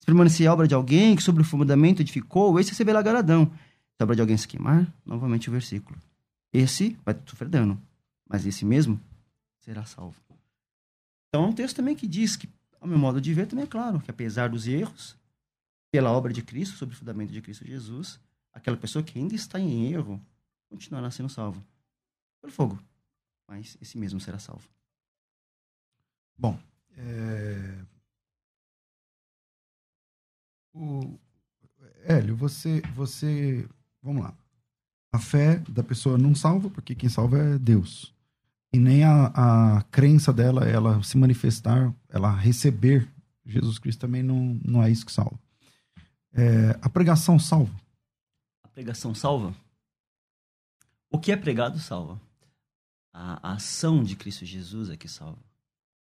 [0.01, 3.47] Se permanecer a obra de alguém que sobre o fundamento edificou, esse receberá garadão.
[3.47, 5.97] Se a obra de alguém se queimar, novamente o versículo.
[6.53, 7.81] Esse vai sofrer dano,
[8.29, 8.99] mas esse mesmo
[9.61, 10.17] será salvo.
[11.29, 12.49] Então é um texto também que diz que
[12.81, 15.17] ao meu modo de ver, também é claro que apesar dos erros,
[15.93, 18.19] pela obra de Cristo, sobre o fundamento de Cristo Jesus,
[18.53, 20.21] aquela pessoa que ainda está em erro
[20.69, 21.63] continuará sendo salvo
[22.41, 22.79] pelo fogo,
[23.47, 24.67] mas esse mesmo será salvo.
[26.39, 26.59] Bom,
[26.97, 27.85] é...
[30.73, 31.19] o...
[32.03, 33.69] Hélio, você, você,
[34.03, 34.35] vamos lá.
[35.13, 38.15] A fé da pessoa não salva, porque quem salva é Deus
[38.73, 39.27] e nem a,
[39.79, 43.09] a crença dela, ela se manifestar, ela receber
[43.45, 45.39] Jesus Cristo também não, não é isso que salva.
[46.33, 47.75] É, a pregação salva.
[48.63, 49.55] A pregação salva?
[51.11, 52.21] O que é pregado salva.
[53.13, 55.43] A, a ação de Cristo Jesus é que salva.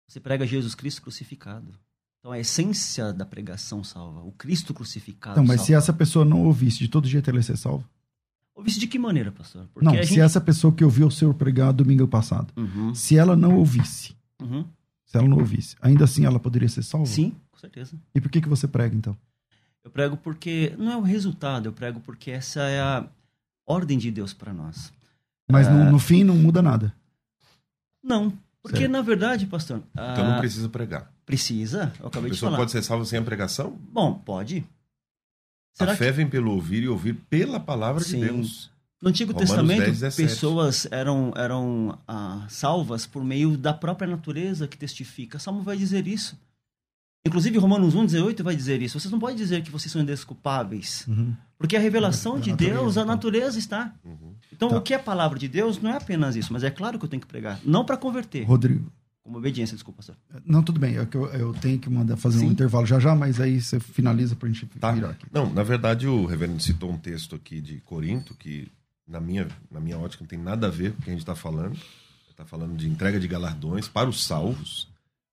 [0.08, 1.74] Você prega Jesus Cristo crucificado.
[2.20, 4.20] Então a essência da pregação salva.
[4.22, 5.34] O Cristo crucificado.
[5.34, 5.66] Então, mas salva.
[5.66, 7.84] se essa pessoa não ouvisse, de todo jeito ela ia ser salva?
[8.56, 9.68] Ouvisse de que maneira, pastor?
[9.74, 10.20] Porque não, se gente...
[10.20, 12.94] essa pessoa que ouviu o senhor pregar domingo passado, uhum.
[12.94, 14.64] se ela não ouvisse, uhum.
[15.04, 17.06] se ela não ouvisse, ainda assim ela poderia ser salva?
[17.06, 17.98] Sim, com certeza.
[18.14, 19.14] E por que, que você prega, então?
[19.84, 23.06] Eu prego porque não é o resultado, eu prego porque essa é a
[23.66, 24.90] ordem de Deus para nós.
[25.48, 26.94] Mas no, ah, no, fim não muda nada?
[28.02, 28.90] Não, porque certo.
[28.90, 29.82] na verdade, pastor...
[29.92, 31.12] Então não precisa pregar.
[31.26, 32.52] Precisa, eu acabei de falar.
[32.52, 33.78] A pessoa pode ser salva sem a pregação?
[33.92, 34.66] Bom, pode.
[35.76, 36.12] Será a fé que...
[36.12, 38.20] vem pelo ouvir e ouvir pela palavra Sim.
[38.20, 38.70] de Deus.
[39.00, 44.66] No Antigo Romanos Testamento, 10, pessoas eram, eram ah, salvas por meio da própria natureza
[44.66, 45.38] que testifica.
[45.38, 46.38] Salmo vai dizer isso.
[47.26, 48.98] Inclusive, Romanos 1, 18 vai dizer isso.
[48.98, 51.04] Vocês não podem dizer que vocês são indesculpáveis.
[51.06, 51.34] Uhum.
[51.58, 53.14] Porque a revelação de natureza, Deus, a então.
[53.14, 53.94] natureza está.
[54.02, 54.34] Uhum.
[54.50, 54.76] Então, tá.
[54.78, 57.04] o que é a palavra de Deus não é apenas isso, mas é claro que
[57.04, 57.60] eu tenho que pregar.
[57.64, 58.44] Não para converter.
[58.44, 58.90] Rodrigo.
[59.26, 60.16] Como obediência, desculpa, senhor.
[60.44, 60.96] Não, tudo bem.
[60.96, 62.46] É eu, eu tenho que mandar fazer Sim.
[62.46, 64.92] um intervalo já já, mas aí você finaliza para a gente tá.
[64.92, 65.26] virar aqui.
[65.32, 68.70] Não, na verdade, o reverendo citou um texto aqui de Corinto, que
[69.04, 71.22] na minha, na minha ótica não tem nada a ver com o que a gente
[71.22, 71.76] está falando.
[72.30, 74.86] Está falando de entrega de galardões para os salvos.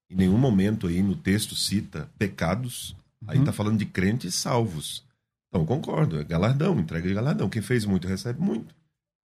[0.10, 2.95] Em nenhum momento aí no texto cita pecados.
[3.27, 3.56] Aí está uhum.
[3.56, 5.03] falando de crentes salvos.
[5.49, 7.47] Então, concordo, é galardão, entrega de galardão.
[7.47, 8.73] Quem fez muito recebe muito.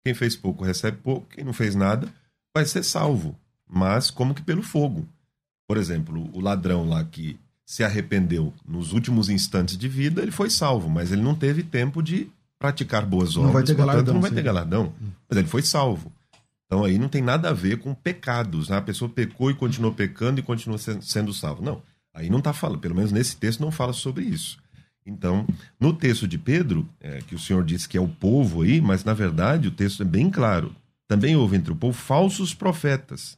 [0.04, 1.26] Quem fez pouco recebe pouco.
[1.31, 2.07] Quem não fez nada
[2.54, 3.35] vai ser salvo
[3.68, 5.07] mas como que pelo fogo.
[5.66, 10.48] Por exemplo, o ladrão lá que se arrependeu nos últimos instantes de vida, ele foi
[10.48, 14.14] salvo, mas ele não teve tempo de praticar boas obras, não vai ter portanto galardão,
[14.14, 14.37] não vai sim.
[14.37, 14.94] ter galardão.
[15.28, 16.11] Mas ele foi salvo.
[16.64, 18.70] Então aí não tem nada a ver com pecados.
[18.70, 18.76] Né?
[18.76, 21.62] A pessoa pecou e continuou pecando e continua sendo salvo.
[21.62, 21.83] Não.
[22.14, 24.59] Aí não está falando, pelo menos nesse texto não fala sobre isso.
[25.07, 25.46] Então,
[25.81, 29.04] no texto de Pedro, é, que o senhor disse que é o povo aí, mas
[29.04, 30.74] na verdade o texto é bem claro.
[31.07, 33.38] Também houve entre o povo falsos profetas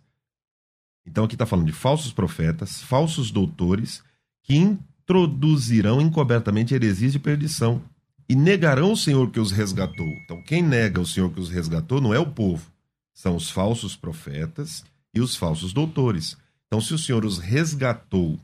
[1.07, 4.03] então aqui está falando de falsos profetas, falsos doutores,
[4.43, 7.83] que introduzirão encobertamente heresias de perdição
[8.29, 10.07] e negarão o Senhor que os resgatou.
[10.25, 12.71] Então, quem nega o Senhor que os resgatou não é o povo,
[13.13, 16.37] são os falsos profetas e os falsos doutores.
[16.67, 18.39] Então, se o Senhor os resgatou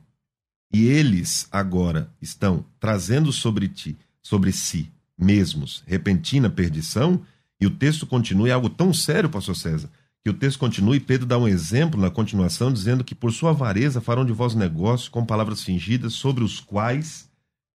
[0.72, 7.22] e eles agora estão trazendo sobre ti, sobre si mesmos, repentina perdição,
[7.60, 9.88] e o texto continua, é algo tão sério, pastor César,
[10.26, 13.50] que o texto continua e Pedro dá um exemplo na continuação, dizendo que por sua
[13.50, 17.28] avareza farão de vós negócio com palavras fingidas, sobre os quais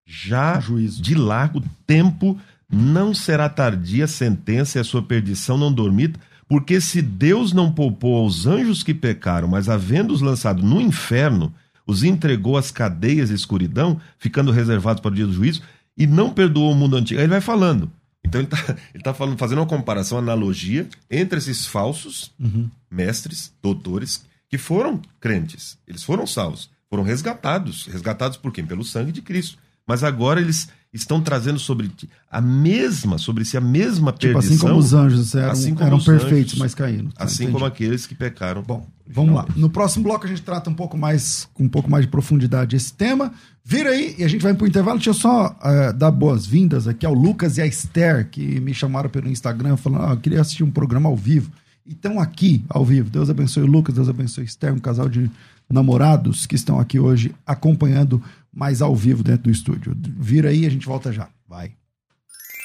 [0.04, 1.00] já Juízo.
[1.00, 6.82] de largo tempo não será tardia a sentença e a sua perdição não dormida, porque
[6.82, 11.54] se Deus não poupou aos anjos que pecaram, mas havendo-os lançado no inferno,
[11.86, 15.62] os entregou às cadeias de escuridão, ficando reservados para o dia do juízo,
[15.96, 17.20] e não perdoou o mundo antigo.
[17.20, 17.92] Aí ele vai falando.
[18.24, 18.50] Então ele
[18.94, 22.70] está tá falando, fazendo uma comparação, uma analogia entre esses falsos uhum.
[22.90, 25.78] mestres, doutores, que foram crentes.
[25.88, 27.86] Eles foram salvos, foram resgatados.
[27.86, 28.66] Resgatados por quem?
[28.66, 29.58] Pelo sangue de Cristo.
[29.86, 31.92] Mas agora eles estão trazendo sobre
[32.32, 34.56] a mesma, sobre si a mesma tipo, perdição.
[34.56, 37.10] Assim como os anjos eram, assim eram perfeitos, anjos, mas caíram.
[37.12, 37.52] Tá, assim entendi.
[37.54, 38.64] como aqueles que pecaram.
[38.64, 39.46] Bom, vamos lá.
[39.56, 42.76] No próximo bloco a gente trata um pouco mais, com um pouco mais de profundidade
[42.76, 43.32] esse tema.
[43.64, 44.98] Vira aí e a gente vai para o intervalo.
[44.98, 49.10] Deixa eu só uh, dar boas-vindas aqui ao Lucas e a Esther, que me chamaram
[49.10, 51.52] pelo Instagram falando: ah, eu queria assistir um programa ao vivo.
[51.86, 53.10] E estão aqui ao vivo.
[53.10, 55.30] Deus abençoe o Lucas, Deus abençoe a Esther, um casal de
[55.72, 58.22] namorados que estão aqui hoje acompanhando
[58.54, 59.96] mais ao vivo dentro do estúdio.
[60.18, 61.30] Vira aí, a gente volta já.
[61.48, 61.72] Vai.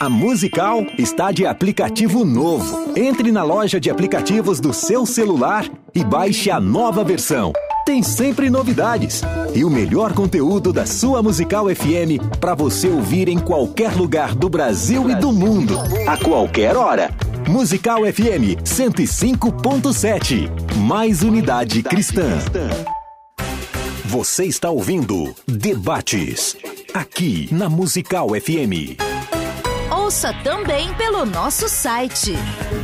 [0.01, 2.93] A Musical está de aplicativo novo.
[2.97, 7.53] Entre na loja de aplicativos do seu celular e baixe a nova versão.
[7.87, 9.23] Tem sempre novidades
[9.55, 14.49] e o melhor conteúdo da sua Musical FM para você ouvir em qualquer lugar do
[14.49, 15.75] Brasil e do mundo,
[16.09, 17.11] a qualquer hora.
[17.49, 20.49] Musical FM 105.7.
[20.79, 22.39] Mais unidade cristã.
[24.15, 26.57] Você está ouvindo Debates,
[26.95, 28.97] aqui na Musical FM.
[29.91, 32.35] Ouça também pelo nosso site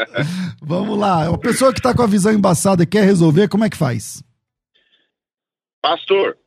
[0.64, 1.28] Vamos lá.
[1.28, 4.24] A pessoa que tá com a visão embaçada e quer resolver, como é que faz?
[5.82, 6.38] Pastor,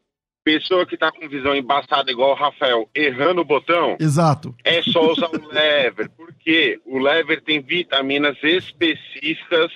[0.44, 3.96] pessoa que tá com visão embaçada igual o Rafael, errando o botão.
[4.00, 4.56] Exato.
[4.64, 9.72] É só usar o lever, porque o lever tem vitaminas específicas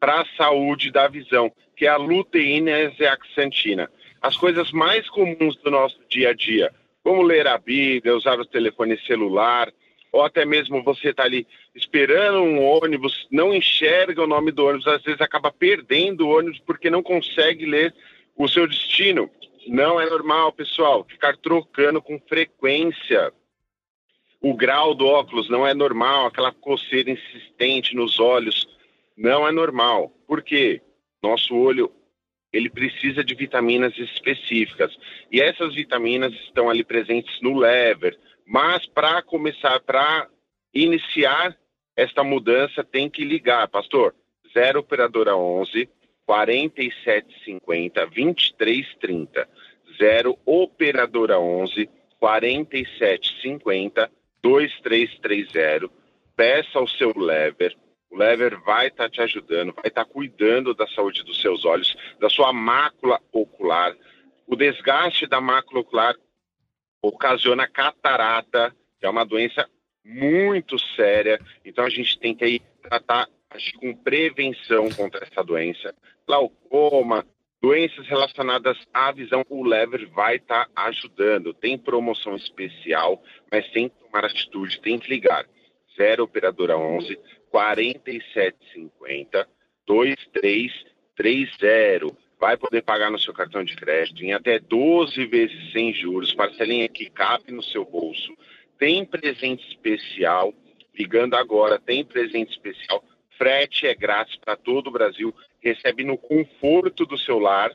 [0.00, 3.88] para a saúde da visão, que é a luteína e a zeaxantina
[4.24, 8.46] as coisas mais comuns do nosso dia a dia, como ler a Bíblia, usar o
[8.46, 9.70] telefone celular,
[10.10, 14.86] ou até mesmo você está ali esperando um ônibus, não enxerga o nome do ônibus,
[14.86, 17.94] às vezes acaba perdendo o ônibus porque não consegue ler
[18.34, 19.28] o seu destino.
[19.68, 23.30] Não é normal, pessoal, ficar trocando com frequência.
[24.40, 28.66] O grau do óculos não é normal, aquela coceira insistente nos olhos
[29.18, 30.10] não é normal.
[30.26, 30.80] Por quê?
[31.22, 31.92] Nosso olho
[32.56, 34.96] ele precisa de vitaminas específicas.
[35.30, 38.16] E essas vitaminas estão ali presentes no lever.
[38.46, 40.28] Mas para começar, para
[40.72, 41.56] iniciar
[41.96, 44.14] esta mudança, tem que ligar, pastor.
[44.52, 45.88] 0 operadora 11
[46.24, 49.48] 4750 2330.
[49.98, 54.10] 0 operadora 11 4750
[54.40, 55.90] 2330.
[56.36, 57.76] Peça o seu lever
[58.14, 61.64] o lever vai estar tá te ajudando, vai estar tá cuidando da saúde dos seus
[61.64, 63.92] olhos, da sua mácula ocular.
[64.46, 66.14] O desgaste da mácula ocular
[67.02, 69.68] ocasiona catarata, que é uma doença
[70.04, 71.40] muito séria.
[71.64, 73.28] Então a gente tem que tratar
[73.80, 75.92] com prevenção contra essa doença.
[76.26, 77.26] Glaucoma,
[77.60, 81.54] Doenças relacionadas à visão, o Lever vai estar tá ajudando.
[81.54, 85.46] Tem promoção especial, mas tem que tomar atitude, tem que ligar.
[85.96, 87.18] 0 operadora 11
[87.54, 89.48] 4750
[89.86, 92.16] 2330.
[92.40, 96.88] Vai poder pagar no seu cartão de crédito em até 12 vezes sem juros, parcelinha
[96.88, 98.36] que cabe no seu bolso.
[98.76, 100.52] Tem presente especial,
[100.92, 103.04] ligando agora, tem presente especial.
[103.38, 107.70] Frete é grátis para todo o Brasil, recebe no conforto do seu lar,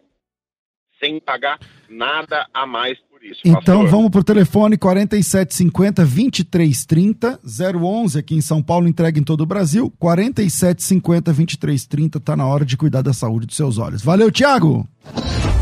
[1.00, 1.58] sem pagar
[1.88, 3.41] nada a mais por isso.
[3.43, 3.88] Então pastor.
[3.88, 9.45] vamos para o telefone 4750 2330 011 aqui em São Paulo, entrega em todo o
[9.45, 9.91] Brasil.
[9.99, 14.01] 4750 2330 tá na hora de cuidar da saúde dos seus olhos.
[14.01, 14.88] Valeu, Thiago!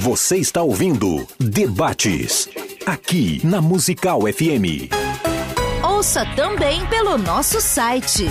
[0.00, 2.48] Você está ouvindo Debates,
[2.86, 4.94] aqui na Musical FM.
[5.82, 8.26] Ouça também pelo nosso site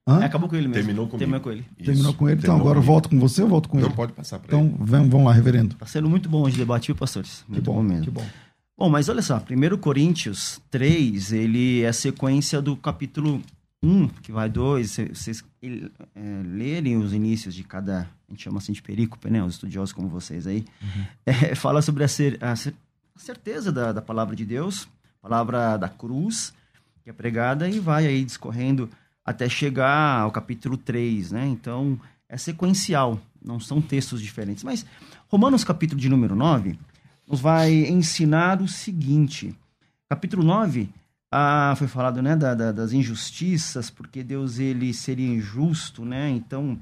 [0.08, 0.24] Ele.
[0.24, 0.74] É, acabou com ele mesmo.
[0.84, 1.20] Terminou comigo.
[1.20, 1.66] Terminou com ele.
[1.78, 1.86] Isso.
[1.86, 2.40] Terminou com ele.
[2.40, 3.94] Então Terminou agora eu volto com você ou volto com Não, ele?
[3.96, 4.76] pode passar para Então ele.
[4.80, 5.74] vamos, vamos lá, reverendo.
[5.74, 7.44] Está sendo muito bom hoje debate, viu, pastores?
[7.48, 8.04] Muito que bom, bom, mesmo.
[8.06, 8.26] Que bom.
[8.78, 13.42] Bom, mas olha só, 1 Coríntios 3, ele é a sequência do capítulo
[13.82, 14.98] 1, que vai 2.
[15.14, 15.44] Vocês
[16.16, 19.44] é, lerem os inícios de cada, a gente chama assim de perícope, né?
[19.44, 21.04] Os estudiosos como vocês aí, Uhum.
[21.26, 22.74] é, fala sobre a, cer a cer
[23.16, 24.88] a certeza da, da palavra de Deus,
[25.20, 26.54] palavra da cruz,
[27.04, 28.88] que é pregada, e vai aí discorrendo
[29.28, 31.46] até chegar ao capítulo 3, né?
[31.46, 32.00] Então,
[32.30, 34.64] é sequencial, não são textos diferentes.
[34.64, 34.86] Mas
[35.28, 36.80] Romanos capítulo de número 9
[37.28, 39.54] nos vai ensinar o seguinte.
[40.08, 40.90] Capítulo 9,
[41.30, 46.30] ah, foi falado né, da, da, das injustiças, porque Deus ele seria injusto, né?
[46.30, 46.80] Então,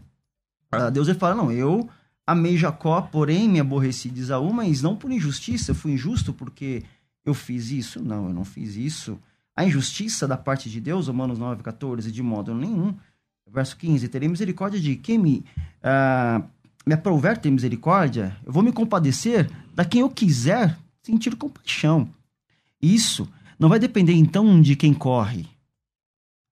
[0.71, 1.89] ah, Deus ele fala, não, eu
[2.27, 6.83] amei Jacó, porém me aborreci de Esaú, mas não por injustiça, eu fui injusto porque
[7.25, 8.03] eu fiz isso.
[8.03, 9.19] Não, eu não fiz isso
[9.55, 12.93] a injustiça da parte de Deus, Romanos 9, 14, de modo nenhum.
[13.47, 15.45] Verso 15, terei misericórdia de quem me,
[15.81, 16.43] uh,
[16.85, 22.09] me aprouver ter misericórdia, eu vou me compadecer da quem eu quiser sentir compaixão.
[22.81, 25.47] Isso não vai depender então de quem corre,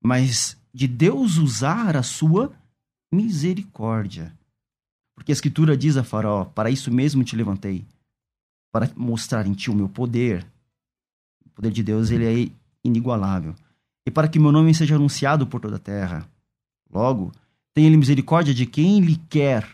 [0.01, 2.54] mas de Deus usar a sua
[3.12, 4.32] misericórdia.
[5.16, 7.86] Porque a escritura diz a Faraó, para isso mesmo te levantei,
[8.72, 10.45] para mostrar em ti o meu poder.
[11.45, 13.56] O poder de Deus, ele é inigualável.
[14.06, 16.28] E para que meu nome seja anunciado por toda a terra.
[16.92, 17.32] Logo,
[17.74, 19.66] tem ele misericórdia de quem lhe quer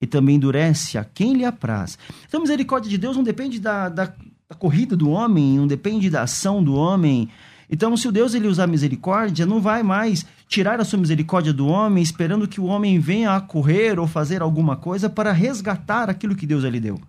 [0.00, 1.98] e também endurece a quem lhe apraz.
[2.26, 4.06] Então, a misericórdia de Deus não depende da, da,
[4.48, 7.28] da, corrida do homem, não depende da ação do homem.
[7.70, 11.66] Então, se o Deus ele usar misericórdia, não vai mais tirar a sua misericórdia do
[11.66, 16.34] homem, esperando que o homem venha a correr ou fazer alguma coisa para resgatar aquilo
[16.34, 17.00] que Deus lhe deu.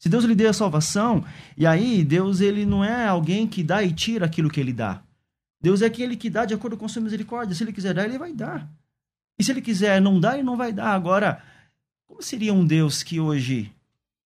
[0.00, 1.22] Se Deus lhe deu a salvação,
[1.58, 5.02] e aí Deus ele não é alguém que dá e tira aquilo que ele dá.
[5.60, 7.54] Deus é aquele que dá de acordo com a sua misericórdia.
[7.54, 8.66] Se ele quiser dar, ele vai dar.
[9.38, 10.94] E se ele quiser não dar, ele não vai dar.
[10.94, 11.42] Agora,
[12.06, 13.70] como seria um Deus que hoje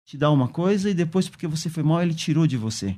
[0.05, 2.97] te dá uma coisa e depois, porque você foi mal, ele tirou de você?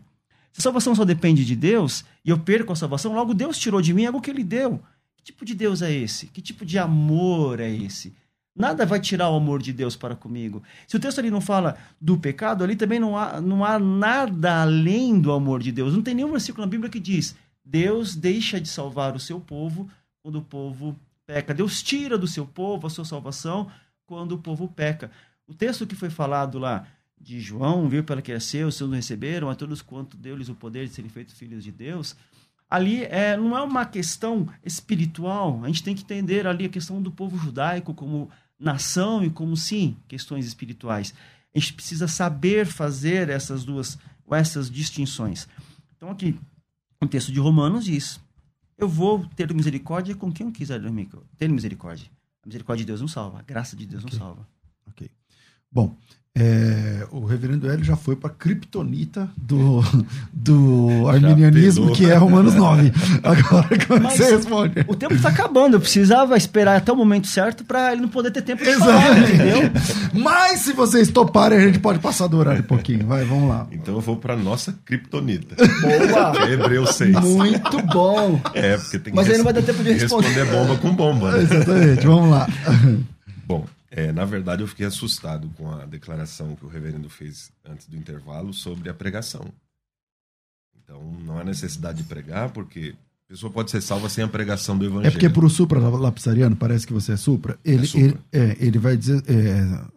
[0.53, 3.81] Se a salvação só depende de Deus e eu perco a salvação, logo Deus tirou
[3.81, 4.83] de mim algo que ele deu.
[5.17, 6.27] Que tipo de Deus é esse?
[6.27, 8.15] Que tipo de amor é esse?
[8.57, 10.63] Nada vai tirar o amor de Deus para comigo.
[10.89, 14.63] Se o texto ali não fala do pecado, ali também não há, não há nada
[14.63, 15.93] além do amor de Deus.
[15.93, 19.91] Não tem nenhum versículo na Bíblia que diz: Deus deixa de salvar o seu povo
[20.23, 20.97] quando o povo
[21.27, 21.53] peca.
[21.53, 23.71] Deus tira do seu povo a sua salvação
[24.07, 25.11] quando o povo peca.
[25.47, 26.87] O texto que foi falado lá
[27.21, 30.49] de João, viu para que é seu, os seus não receberam, a todos quanto deu-lhes
[30.49, 32.17] o poder de serem feitos filhos de Deus.
[32.69, 35.61] Ali é, não é uma questão espiritual.
[35.63, 38.29] A gente tem que entender ali a questão do povo judaico como
[38.59, 41.15] nação e como sim questões espirituais.
[41.55, 43.99] A gente precisa saber fazer essas duas
[44.31, 45.49] essas distinções.
[45.97, 46.39] Então aqui
[47.01, 48.21] o texto de Romanos diz:
[48.77, 50.81] eu vou ter misericórdia com quem eu quiser
[51.39, 52.11] ter misericórdia.
[52.43, 54.19] A misericórdia de Deus não salva, a graça de Deus okay.
[54.19, 54.49] não salva.
[54.87, 55.11] Ok.
[55.71, 55.97] Bom,
[56.39, 59.83] É, o reverendo Hélio já foi para criptonita do,
[60.31, 62.93] do arminianismo, que é Romanos 9.
[63.23, 64.85] Agora, como Mas você responde?
[64.87, 68.31] O tempo está acabando, eu precisava esperar até o momento certo para ele não poder
[68.33, 68.85] ter tempo de Exato.
[68.85, 69.71] falar, entendeu?
[70.13, 73.07] Mas se vocês toparem, a gente pode passar do horário um pouquinho.
[73.07, 73.67] Vai, vamos lá.
[73.73, 75.57] Então eu vou para nossa criptonita.
[75.57, 76.37] Boa!
[76.53, 77.19] Hebreus 6.
[77.19, 78.39] Muito bom!
[78.53, 80.29] É, porque tem que Mas aí não vai dar tempo de responder.
[80.29, 81.31] Responder bomba com bomba.
[81.33, 81.45] Né?
[81.45, 82.47] Exatamente, vamos lá.
[83.47, 87.87] Bom, é, na verdade, eu fiquei assustado com a declaração que o reverendo fez antes
[87.87, 89.47] do intervalo sobre a pregação.
[90.83, 92.95] Então, não há necessidade de pregar, porque
[93.27, 95.09] a pessoa pode ser salva sem a pregação do evangelho.
[95.09, 98.07] É porque para o supra lapsariano, parece que você é supra, ele, é supra.
[98.07, 99.23] ele, é, ele vai dizer.
[99.29, 99.97] É, é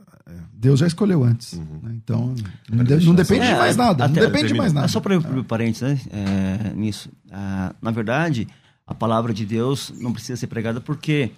[0.54, 1.54] Deus já escolheu antes.
[1.54, 1.80] Uhum.
[1.84, 1.94] Né?
[1.96, 2.36] Então,
[2.70, 4.08] não, de, não depende de mais nada.
[4.08, 4.88] Não depende de mais nada.
[4.88, 6.00] Só para o parênteses né?
[6.12, 7.10] É, nisso.
[7.32, 8.48] Ah, na verdade,
[8.86, 11.32] a palavra de Deus não precisa ser pregada porque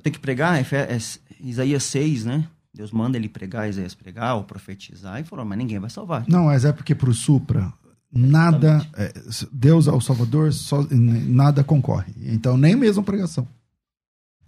[0.00, 0.98] eu tenho que pregar, é, é
[1.38, 2.48] Isaías 6, né?
[2.72, 6.24] Deus manda ele pregar, Isaías pregar ou profetizar e falou, mas ninguém vai salvar.
[6.26, 7.70] Não, mas é porque para o Supra,
[8.10, 9.12] nada, é,
[9.52, 12.14] Deus ao Salvador, só, nada concorre.
[12.22, 13.46] Então, nem mesmo pregação.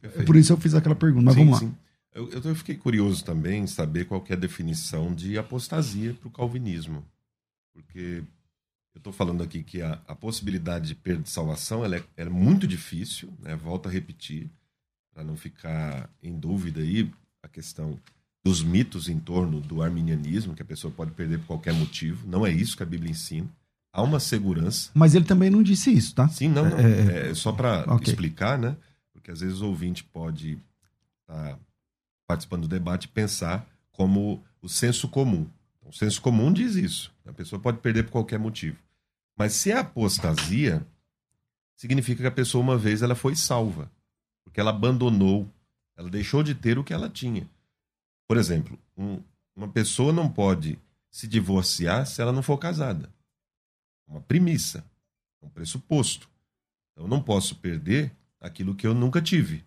[0.01, 0.27] Perfeito.
[0.27, 1.67] Por isso eu fiz aquela pergunta, mas sim, vamos lá.
[1.67, 1.75] Sim.
[2.15, 6.33] Eu, eu fiquei curioso também em saber qual é a definição de apostasia para o
[6.33, 7.05] calvinismo.
[7.75, 8.23] Porque
[8.95, 12.25] eu estou falando aqui que a, a, possibilidade de perda de salvação ela é, é
[12.27, 13.57] muito difícil, né?
[13.57, 14.51] volto a repetir
[15.13, 17.11] para não ficar em dúvida aí
[17.43, 17.99] a questão
[18.45, 22.27] dos mitos em torno do arminianismo, que a pessoa pode perder por qualquer motivo.
[22.27, 23.49] Não é isso que a Bíblia ensina.
[23.93, 24.91] Há uma segurança.
[24.95, 26.29] Mas ele também não disse isso, tá?
[26.29, 26.79] Sim, não, não.
[26.79, 28.13] É, é, é só para okay.
[28.13, 28.75] explicar, né?
[29.13, 30.59] Porque às vezes o ouvinte pode
[31.21, 31.59] estar tá
[32.27, 35.47] participando do debate e pensar como o senso comum.
[35.79, 37.13] Então, o senso comum diz isso.
[37.27, 38.79] A pessoa pode perder por qualquer motivo.
[39.37, 40.85] Mas se é apostasia,
[41.77, 43.91] significa que a pessoa uma vez ela foi salva
[44.53, 45.51] porque ela abandonou,
[45.97, 47.49] ela deixou de ter o que ela tinha.
[48.29, 49.19] Por exemplo, um,
[49.57, 50.79] uma pessoa não pode
[51.11, 53.09] se divorciar se ela não for casada.
[54.07, 54.85] Uma premissa,
[55.41, 56.29] um pressuposto.
[56.95, 59.65] Eu não posso perder aquilo que eu nunca tive.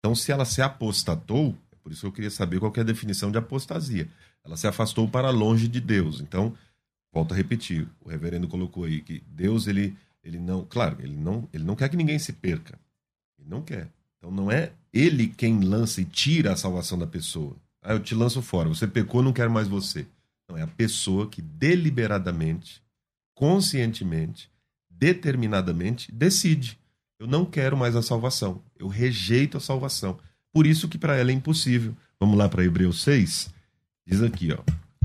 [0.00, 2.84] Então, se ela se apostatou, é por isso que eu queria saber qual é a
[2.84, 4.08] definição de apostasia.
[4.44, 6.20] Ela se afastou para longe de Deus.
[6.20, 6.58] Então,
[7.12, 11.48] volto a repetir, o reverendo colocou aí que Deus ele ele não, claro, ele não
[11.52, 12.76] ele não quer que ninguém se perca.
[13.38, 13.88] Ele não quer.
[14.18, 17.56] Então não é ele quem lança e tira a salvação da pessoa.
[17.82, 20.06] Ah, eu te lanço fora, você pecou, não quero mais você.
[20.48, 22.82] Não, é a pessoa que deliberadamente,
[23.34, 24.50] conscientemente,
[24.90, 26.78] determinadamente decide.
[27.20, 28.62] Eu não quero mais a salvação.
[28.78, 30.18] Eu rejeito a salvação.
[30.52, 31.94] Por isso que para ela é impossível.
[32.18, 33.50] Vamos lá para Hebreus 6.
[34.06, 34.58] Diz aqui, ó.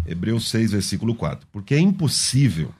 [0.05, 1.47] Hebreus 6, versículo 4.
[1.51, 2.73] Porque é impossível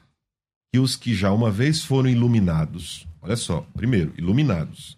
[0.72, 4.96] que os que já uma vez foram iluminados, olha só, primeiro, iluminados,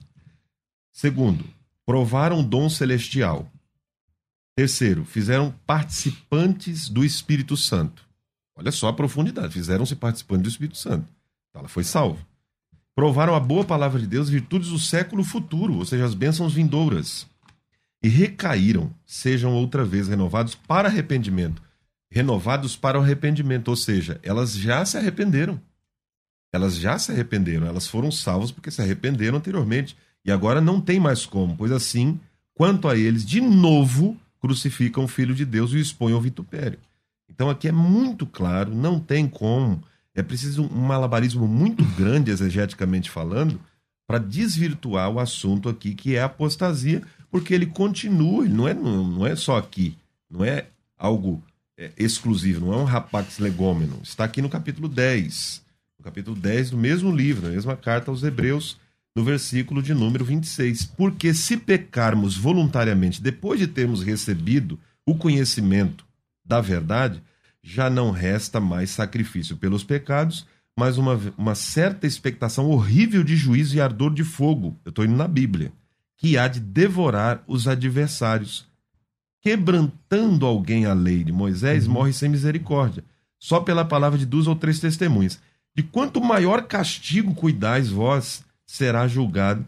[0.96, 1.44] Segundo,
[1.84, 3.52] provaram dom celestial.
[4.56, 8.02] Terceiro, fizeram participantes do Espírito Santo.
[8.56, 11.06] Olha só a profundidade, fizeram-se participantes do Espírito Santo.
[11.50, 12.18] Então ela foi salva.
[12.94, 17.26] Provaram a boa palavra de Deus, virtudes do século futuro, ou seja, as bênçãos vindouras.
[18.02, 21.62] E recaíram, sejam outra vez renovados para arrependimento.
[22.10, 25.60] Renovados para o arrependimento, ou seja, elas já se arrependeram.
[26.54, 29.94] Elas já se arrependeram, elas foram salvas porque se arrependeram anteriormente.
[30.26, 32.18] E agora não tem mais como, pois assim,
[32.52, 36.78] quanto a eles, de novo crucificam o Filho de Deus e o expõem ao vitupério.
[37.30, 39.82] Então aqui é muito claro, não tem como.
[40.14, 43.60] É preciso um malabarismo muito grande, exegeticamente falando,
[44.06, 48.74] para desvirtuar o assunto aqui, que é a apostasia, porque ele continua, ele não é,
[48.74, 49.96] não, é só aqui,
[50.28, 50.66] não é
[50.98, 51.42] algo
[51.76, 54.00] é, exclusivo, não é um rapax legômeno.
[54.02, 55.62] Está aqui no capítulo 10.
[55.98, 58.78] No capítulo 10 do mesmo livro, na mesma carta aos Hebreus,
[59.16, 60.84] no versículo de número 26.
[60.94, 66.04] Porque se pecarmos voluntariamente, depois de termos recebido o conhecimento
[66.44, 67.22] da verdade,
[67.62, 70.46] já não resta mais sacrifício pelos pecados,
[70.78, 74.76] mas uma, uma certa expectação horrível de juízo e ardor de fogo.
[74.84, 75.72] Eu estou indo na Bíblia.
[76.18, 78.66] Que há de devorar os adversários.
[79.40, 81.94] Quebrantando alguém a lei de Moisés, uhum.
[81.94, 83.02] morre sem misericórdia.
[83.38, 85.40] Só pela palavra de duas ou três testemunhas.
[85.74, 89.66] De quanto maior castigo cuidais vós, será julgado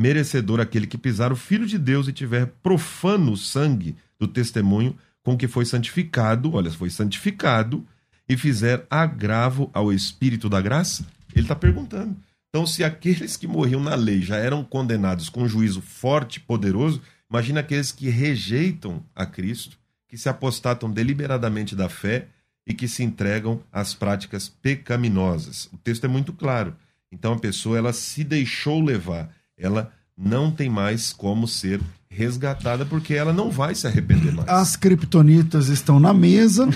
[0.00, 4.96] merecedor aquele que pisar o Filho de Deus e tiver profano o sangue do testemunho
[5.22, 7.86] com que foi santificado, olha, foi santificado,
[8.26, 11.04] e fizer agravo ao Espírito da graça?
[11.34, 12.16] Ele está perguntando.
[12.48, 16.40] Então, se aqueles que morriam na lei já eram condenados com um juízo forte e
[16.40, 19.76] poderoso, imagina aqueles que rejeitam a Cristo,
[20.08, 22.26] que se apostatam deliberadamente da fé
[22.66, 25.68] e que se entregam às práticas pecaminosas.
[25.72, 26.74] O texto é muito claro.
[27.12, 31.80] Então a pessoa ela se deixou levar, ela não tem mais como ser
[32.12, 34.48] resgatada porque ela não vai se arrepender mais.
[34.48, 36.68] As criptonitas estão na mesa.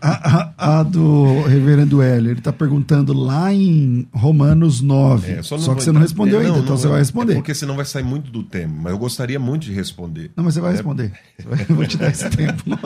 [0.00, 5.32] a, a- a do reverendo Hélio, ele está perguntando lá em Romanos 9.
[5.32, 6.98] É, só não que você não respondeu é, ainda, não, então não, você é- vai
[6.98, 7.32] responder.
[7.32, 10.32] É porque senão vai sair muito do tema, mas eu gostaria muito de responder.
[10.36, 10.72] Não, mas você vai É.
[10.74, 11.12] responder.
[11.68, 12.62] Eu vou te dar esse tempo.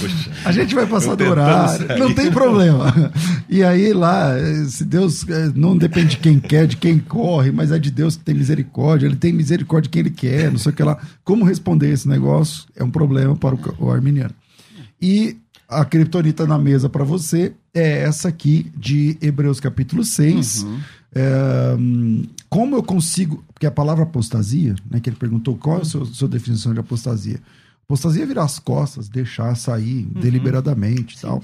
[0.00, 0.30] Poxa.
[0.44, 1.98] A gente vai passar do horário, sair.
[1.98, 2.92] não tem problema.
[3.48, 4.30] E aí lá,
[4.68, 8.16] se Deus eh, não depende de quem quer, de quem corre, mas é de Deus
[8.16, 10.96] que tem misericórdia, ele tem misericórdia de quem ele quer, não sei o que lá.
[11.24, 14.34] Como responder esse negócio é um problema para o, o arminiano.
[15.00, 15.36] E
[15.68, 20.66] a criptonita na mesa para você é essa aqui de Hebreus capítulo 6.
[21.14, 23.42] É, hum, como eu consigo.
[23.52, 26.80] Porque a palavra apostasia, né, que ele perguntou qual é a sua, sua definição de
[26.80, 27.40] apostasia.
[27.84, 31.42] Apostasia é virar as costas, deixar sair deliberadamente e tal.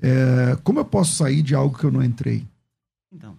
[0.00, 2.46] É, como eu posso sair de algo que eu não entrei?
[3.12, 3.36] Então,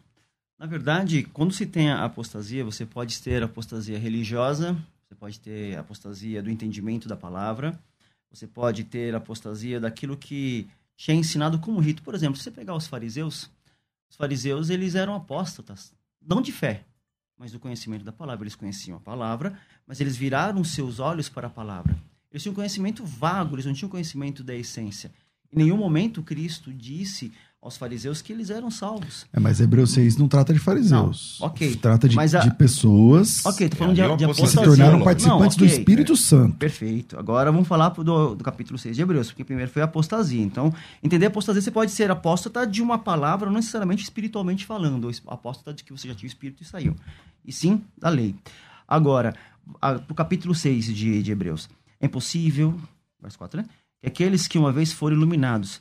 [0.59, 4.77] na verdade, quando se tem a apostasia, você pode ter apostasia religiosa,
[5.11, 7.77] você pode ter apostasia do entendimento da palavra,
[8.29, 12.01] você pode ter apostasia daquilo que te é ensinado como rito.
[12.01, 13.49] Por exemplo, se você pegar os fariseus,
[14.09, 15.93] os fariseus eles eram apóstatas,
[16.25, 16.85] não de fé,
[17.37, 18.43] mas do conhecimento da palavra.
[18.45, 21.93] Eles conheciam a palavra, mas eles viraram seus olhos para a palavra.
[22.31, 25.11] Eles tinham conhecimento vago, eles não tinham conhecimento da essência.
[25.51, 29.27] Em nenhum momento Cristo disse aos fariseus que eles eram salvos.
[29.31, 31.37] É, mas Hebreus 6 não trata de fariseus.
[31.39, 31.75] Não, ok.
[31.75, 34.55] Trata de, Mas a- de pessoas Ok, tô falando É, de, é de que se
[34.55, 36.57] tornaram Não, participantes do Espírito é, Santo.
[36.57, 37.19] Perfeito.
[37.19, 40.41] Agora vamos falar do, do capítulo 6 de Hebreus, porque primeiro foi a apostasia.
[40.41, 45.71] Então, entender apostasia, você pode ser apóstata de uma palavra, não necessariamente espiritualmente falando, apóstata
[45.71, 46.95] de que você já tinha o Espírito e saiu.
[47.45, 48.35] E sim, da lei.
[48.87, 49.35] Agora,
[49.79, 51.69] a, pro capítulo 6 de, de Hebreus.
[51.99, 52.75] É impossível,
[53.21, 53.67] verso 4, né?
[54.01, 55.79] Que aqueles que uma vez foram iluminados.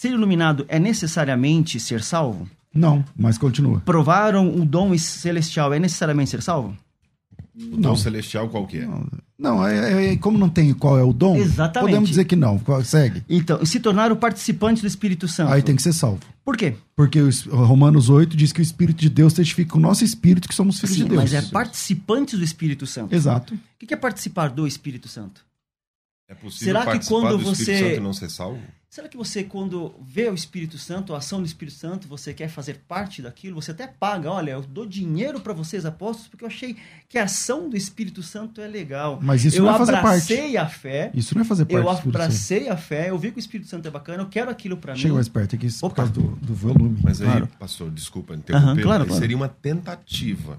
[0.00, 2.48] Ser iluminado é necessariamente ser salvo?
[2.74, 3.80] Não, mas continua.
[3.80, 6.74] Provaram o dom celestial é necessariamente ser salvo?
[7.70, 8.88] O dom celestial qual que é?
[9.38, 11.90] Não, é, é- como não tem qual é o dom, Exatamente.
[11.90, 12.58] podemos dizer que não.
[12.82, 13.22] Segue.
[13.28, 15.52] Então, se tornaram participantes do Espírito Santo.
[15.52, 16.20] Aí tem que ser salvo.
[16.42, 16.76] Por quê?
[16.96, 20.48] Porque os- Romanos 8 diz que o Espírito de Deus testifica com o nosso espírito
[20.48, 21.20] que somos filhos Sim, de Deus.
[21.24, 23.14] mas é participantes do Espírito Santo.
[23.14, 23.52] Exato.
[23.52, 25.44] O que que é participar do Espírito Santo?
[26.26, 28.60] É possível Será que participar quando do Espírito você- Santo e não ser salvo?
[28.92, 32.48] Será que você, quando vê o Espírito Santo, a ação do Espírito Santo, você quer
[32.48, 33.54] fazer parte daquilo?
[33.62, 36.76] Você até paga, olha, eu dou dinheiro para vocês, apóstolos, porque eu achei
[37.08, 39.20] que a ação do Espírito Santo é legal.
[39.22, 40.06] Mas isso eu não é fazer parte.
[40.34, 42.22] abracei a fé, Isso não é fazer parte eu do Espírito Santo.
[42.24, 44.92] abracei a fé, eu vi que o Espírito Santo é bacana, eu quero aquilo para
[44.94, 44.98] mim.
[44.98, 45.94] Chega mais perto aqui por Opa.
[45.94, 46.98] causa do, do volume.
[47.00, 47.48] Mas aí, Claro.
[47.60, 49.20] pastor, desculpa interromper, Aham, claro, claro.
[49.20, 50.58] seria uma tentativa.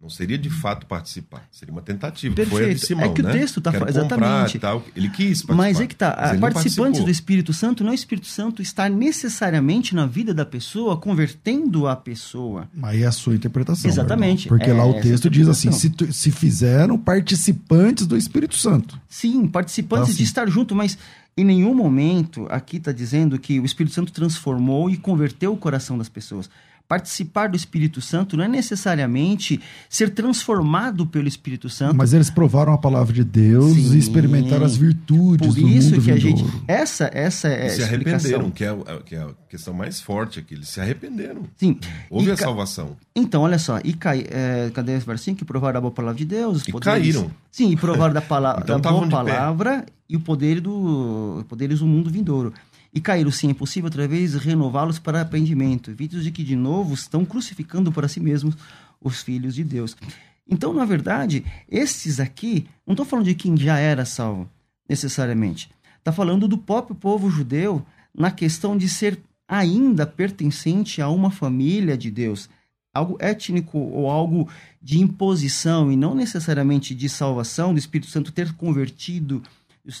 [0.00, 1.42] Não seria de fato participar.
[1.50, 2.32] Seria uma tentativa.
[2.32, 2.86] que Foi a de Perfeito.
[2.86, 3.32] Simão, É que o né?
[3.32, 4.58] texto tá Quero fa- comprar exatamente.
[4.60, 4.84] tal.
[4.94, 5.54] Ele quis participar.
[5.56, 7.04] Mas é que tá, não participantes participou.
[7.04, 11.88] do Espírito Santo, não é o Espírito Santo estar necessariamente na vida da pessoa, convertendo
[11.88, 12.68] a pessoa.
[12.80, 13.90] Aí é a sua interpretação.
[13.90, 14.46] Exatamente.
[14.46, 18.98] Porque É lá o essa texto diz assim: se, se fizeram participantes do Espírito Santo.
[19.08, 20.18] Sim, participantes Tá, sim.
[20.18, 20.96] de estar junto, mas
[21.40, 25.96] em nenhum momento aqui está dizendo que o Espírito Santo transformou e converteu o coração
[25.96, 26.48] das pessoas.
[26.86, 29.60] Participar do Espírito Santo não é necessariamente
[29.90, 31.94] ser transformado pelo Espírito Santo.
[31.94, 33.94] Mas eles provaram a palavra de Deus Sim.
[33.94, 36.42] e experimentaram as virtudes Por do isso mundo que a gente.
[36.42, 36.64] vindouro.
[36.66, 40.00] Essa, essa é E a se arrependeram, que é, a- que é a questão mais
[40.00, 40.54] forte aqui.
[40.54, 41.42] Eles se arrependeram.
[41.58, 41.78] Sim.
[42.08, 42.96] Houve E a ca- salvação.
[43.14, 45.36] Então, olha só, e cai, é, cadê esse versinho?
[45.36, 46.62] Que provaram da boa palavra de Deus.
[46.62, 47.30] os E poderes- caíram.
[47.52, 51.86] Sim, e provaram da, pala Então da boa palavra e o poder do poderes do
[51.86, 52.52] mundo vindouro.
[52.92, 56.94] E caíram, sim, é possível outra vez renová-los para arrependimento, vídeos de que de novo
[56.94, 58.56] estão crucificando para si mesmos
[59.00, 59.94] os filhos de Deus.
[60.48, 64.48] Então, na verdade, esses aqui, não estou falando de quem já era salvo,
[64.88, 65.70] necessariamente.
[65.98, 67.84] Está falando do próprio povo judeu
[68.14, 72.48] na questão de ser ainda pertencente a uma família de Deus.
[72.94, 74.48] Algo étnico ou algo
[74.80, 79.42] de imposição e não necessariamente de salvação, do Espírito Santo ter convertido,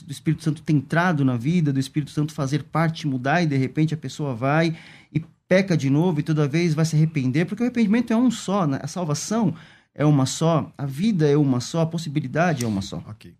[0.04, 3.56] do Espírito Santo ter entrado na vida, do Espírito Santo fazer parte, mudar e de
[3.56, 4.76] repente a pessoa vai
[5.12, 8.30] e peca de novo e toda vez vai se arrepender, porque o arrependimento é um
[8.30, 8.78] só, né?
[8.82, 9.54] a salvação
[9.94, 12.98] é uma só, a vida é uma só, a possibilidade é uma só.
[13.08, 13.34] Ok.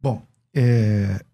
[0.00, 0.22] Bom,
[0.54, 1.24] é,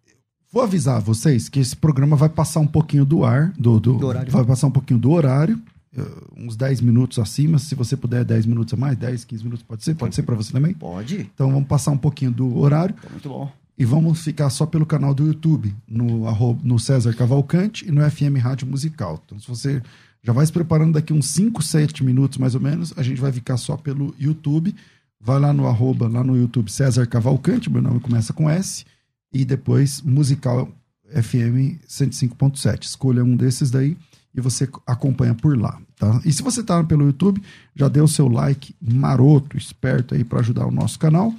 [0.53, 4.07] vou avisar vocês que esse programa vai passar um pouquinho do ar, do, do- Do
[4.07, 4.31] horário.
[4.33, 5.61] vai passar um pouquinho do horário,
[5.97, 6.01] eh,
[6.37, 9.83] uns 10 minutos acima, se você puder 10 minutos a mais, 10, 15 minutos, pode
[9.85, 9.95] ser?
[9.97, 10.73] Pode ser para você também?
[10.75, 11.29] Pode?
[11.35, 13.53] Então vamos passar um pouquinho do horário Tá muito bom.
[13.81, 16.31] E vamos ficar só pelo canal do YouTube, no,
[16.63, 19.23] no César Cavalcante e no FM Rádio Musical.
[19.25, 19.83] Então se você
[20.23, 23.33] já vai se preparando daqui uns 5, 7 minutos mais ou menos, a gente vai
[23.33, 24.75] ficar só pelo YouTube.
[25.19, 28.85] Vai lá no arroba, lá no YouTube César Cavalcante, meu nome começa com S,
[29.33, 30.69] e depois Musical
[31.11, 32.83] FM 105.7.
[32.83, 33.97] Escolha um desses daí
[34.35, 36.21] e você acompanha por lá, tá?
[36.27, 37.43] E se você tá pelo YouTube,
[37.75, 41.35] já dê o seu like maroto, esperto aí para ajudar o nosso canal.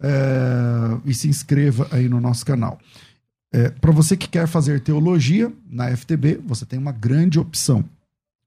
[0.00, 2.78] É, e se inscreva aí no nosso canal.
[3.52, 7.84] É, Para você que quer fazer teologia na FTB, você tem uma grande opção.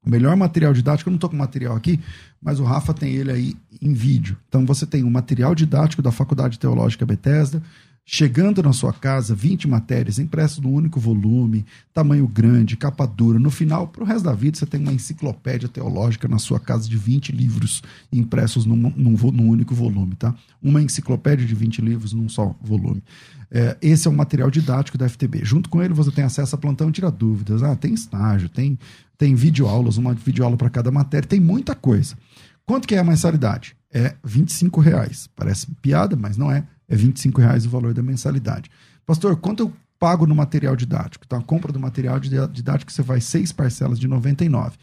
[0.05, 1.99] O melhor material didático, eu não estou com material aqui,
[2.41, 4.37] mas o Rafa tem ele aí em vídeo.
[4.49, 7.61] Então você tem o material didático da Faculdade Teológica Bethesda,
[8.05, 13.39] chegando na sua casa, 20 matérias impressas num único volume, tamanho grande, capa dura.
[13.39, 16.89] No final, para o resto da vida, você tem uma enciclopédia teológica na sua casa
[16.89, 17.81] de 20 livros
[18.11, 20.35] impressos num, num, num único volume, tá?
[20.61, 23.01] Uma enciclopédia de 20 livros num só volume.
[23.49, 25.45] É, esse é o material didático da FTB.
[25.45, 27.61] Junto com ele, você tem acesso a plantão tira dúvidas.
[27.61, 28.77] Ah, tem estágio, tem,
[29.17, 32.17] tem videoaulas, uma videoaula para cada matéria, tem muita coisa.
[32.65, 33.75] Quanto que é a mensalidade?
[33.93, 35.29] É 25 reais.
[35.35, 36.65] Parece piada, mas não é.
[36.93, 38.69] É 25 reais o valor da mensalidade.
[39.03, 41.25] Pastor, quanto eu pago no material didático?
[41.25, 44.77] Então, a compra do material didático você vai seis parcelas de 99.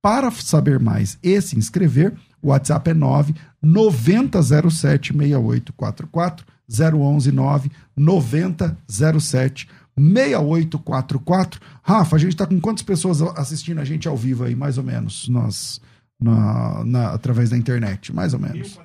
[0.00, 9.68] Para saber mais e se inscrever, o WhatsApp é 9 9007 6844 011 9 9007
[9.98, 11.60] 6844.
[11.82, 14.84] Rafa, a gente está com quantas pessoas assistindo a gente ao vivo aí, mais ou
[14.84, 15.80] menos, nós,
[16.20, 18.14] na, na, através da internet?
[18.14, 18.78] Mais ou menos.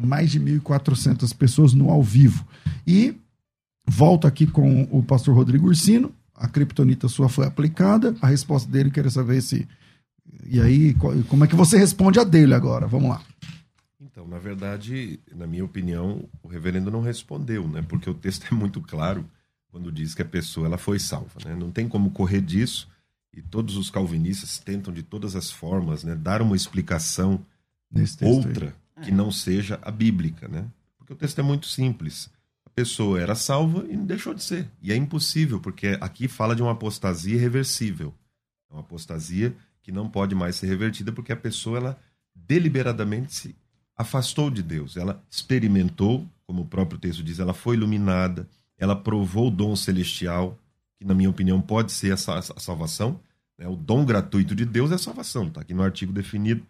[0.00, 2.46] Mais de 1.400 pessoas no ao vivo.
[2.86, 3.16] E
[3.86, 6.12] volto aqui com o pastor Rodrigo Ursino.
[6.34, 8.14] A criptonita sua foi aplicada.
[8.20, 9.66] A resposta dele, quero saber se.
[10.46, 10.94] E aí,
[11.28, 12.86] como é que você responde a dele agora?
[12.86, 13.22] Vamos lá.
[14.00, 17.82] Então, na verdade, na minha opinião, o reverendo não respondeu, né?
[17.82, 19.24] Porque o texto é muito claro
[19.70, 21.54] quando diz que a pessoa ela foi salva, né?
[21.54, 22.88] Não tem como correr disso.
[23.34, 27.44] E todos os calvinistas tentam de todas as formas, né, dar uma explicação
[28.22, 28.72] outra aí.
[29.02, 30.66] Que não seja a bíblica, né?
[30.96, 32.30] Porque o texto é muito simples.
[32.64, 34.68] A pessoa era salva e deixou de ser.
[34.82, 38.14] E é impossível, porque aqui fala de uma apostasia irreversível.
[38.70, 41.98] É uma apostasia que não pode mais ser revertida porque a pessoa ela
[42.34, 43.56] deliberadamente se
[43.96, 44.96] afastou de Deus.
[44.96, 50.58] Ela experimentou, como o próprio texto diz, ela foi iluminada, ela provou o dom celestial,
[50.96, 53.20] que na minha opinião pode ser a, salvação.
[53.58, 53.66] Né?
[53.66, 56.64] O dom gratuito de Deus é a salvação, está aqui no artigo definido.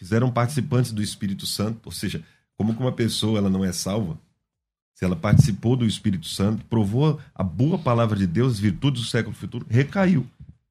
[0.00, 2.24] Fizeram participantes do Espírito Santo, ou seja,
[2.56, 4.18] como que uma pessoa ela não é salva?
[4.94, 9.36] Se ela participou do Espírito Santo, provou a boa palavra de Deus, virtudes do século
[9.36, 10.26] futuro, recaiu.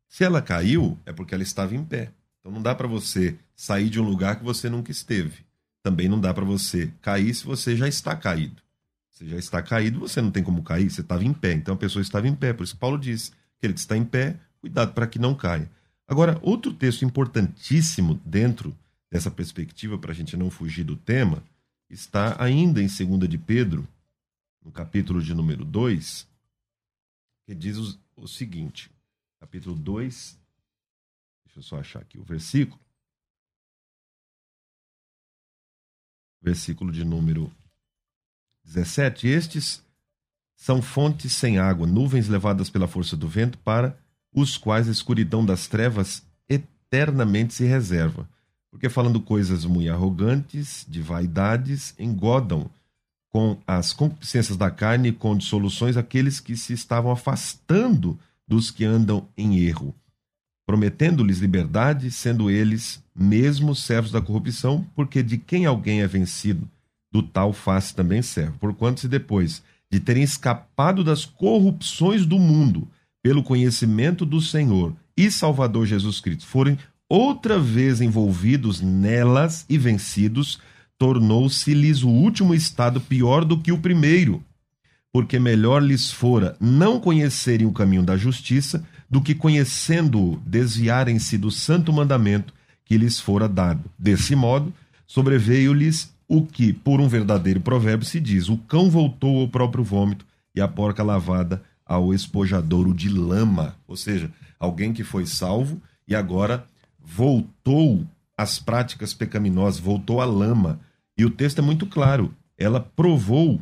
[0.08, 2.12] Se ela caiu, é porque ela estava em pé.
[2.40, 5.46] Então não dá para você sair de um lugar que você nunca esteve.
[5.84, 8.60] Também não dá para você cair se você já está caído.
[9.12, 11.54] Você já está caído, você não tem como cair, você estava em pé.
[11.54, 12.52] Então a pessoa estava em pé.
[12.52, 15.70] Por isso que Paulo diz que ele está em pé, cuidado para que não caia.
[16.08, 18.76] Agora, outro texto importantíssimo dentro
[19.10, 21.44] dessa perspectiva, para a gente não fugir do tema,
[21.90, 23.88] está ainda em 2 de Pedro,
[24.64, 26.28] no capítulo de número 2,
[27.46, 28.92] que diz o, o seguinte:
[29.40, 30.38] capítulo 2,
[31.46, 32.80] deixa eu só achar aqui o versículo.
[36.42, 37.52] versículo de número
[38.64, 39.28] 17.
[39.28, 39.84] Estes
[40.56, 43.98] são fontes sem água, nuvens levadas pela força do vento, para
[44.34, 48.30] os quais a escuridão das trevas eternamente se reserva.
[48.72, 52.70] Porque falando coisas muito arrogantes, de vaidades, engodam
[53.30, 58.18] com as concupiscências da carne e com dissoluções aqueles que se estavam afastando
[58.48, 59.94] dos que andam em erro
[60.70, 66.70] prometendo-lhes liberdade, sendo eles mesmos servos da corrupção, porque de quem alguém é vencido,
[67.12, 68.56] do tal faz também servo.
[68.60, 72.88] Porquanto, se depois de terem escapado das corrupções do mundo,
[73.24, 76.78] pelo conhecimento do Senhor e Salvador Jesus Cristo, forem
[77.10, 80.60] outra vez envolvidos nelas e vencidos,
[80.98, 84.44] tornou-se-lhes o último estado pior do que o primeiro,
[85.12, 91.50] porque melhor lhes fora não conhecerem o caminho da justiça do que conhecendo desviarem-se do
[91.50, 92.54] santo mandamento
[92.86, 93.90] que lhes fora dado.
[93.98, 94.72] Desse modo,
[95.08, 100.26] sobreveio-lhes o que, por um verdadeiro provérbio, se diz: o cão voltou ao próprio vômito
[100.54, 103.76] e a porca lavada ao espojadouro de lama.
[103.88, 104.30] Ou seja,
[104.60, 106.69] alguém que foi salvo e agora
[107.10, 108.06] voltou
[108.38, 110.80] às práticas pecaminosas, voltou à lama.
[111.18, 112.34] E o texto é muito claro.
[112.58, 113.60] Ela provou,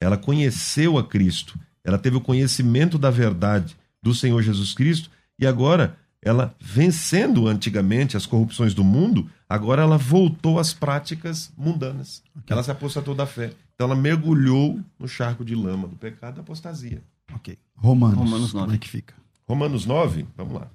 [0.00, 5.46] ela conheceu a Cristo, ela teve o conhecimento da verdade, do Senhor Jesus Cristo e
[5.46, 12.22] agora ela vencendo antigamente as corrupções do mundo, agora ela voltou às práticas mundanas.
[12.38, 12.54] Okay.
[12.54, 13.52] Ela se apostatou da fé.
[13.74, 17.02] Então ela mergulhou no charco de lama do pecado da apostasia.
[17.34, 17.58] Ok.
[17.76, 18.18] Romanos.
[18.18, 18.66] Romanos 9.
[18.66, 19.14] Como é que fica?
[19.48, 20.70] Romanos 9, vamos lá.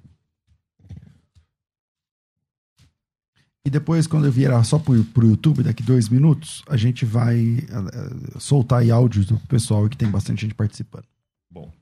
[3.64, 7.38] E depois, quando eu vier só para o YouTube, daqui dois minutos, a gente vai
[7.38, 11.04] uh, soltar aí áudios do pessoal que tem bastante gente participando.
[11.50, 11.72] Bom,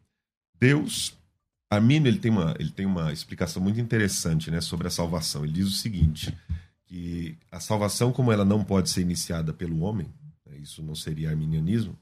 [0.59, 1.17] Deus
[1.71, 5.45] Arminio ele tem uma, ele tem uma explicação muito interessante né, sobre a salvação.
[5.45, 6.37] Ele diz o seguinte,
[6.85, 10.09] que a salvação, como ela não pode ser iniciada pelo homem,
[10.47, 11.97] né, isso não seria arminianismo,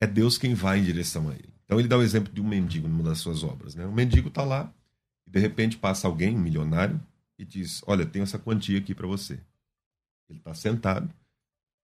[0.00, 1.52] é Deus quem vai em direção a ele.
[1.64, 3.74] Então ele dá o exemplo de um mendigo numa das suas obras.
[3.74, 3.84] Né?
[3.84, 4.72] O mendigo está lá
[5.26, 7.00] e de repente passa alguém, um milionário,
[7.40, 9.40] e diz: Olha, tenho essa quantia aqui para você.
[10.28, 11.10] Ele está sentado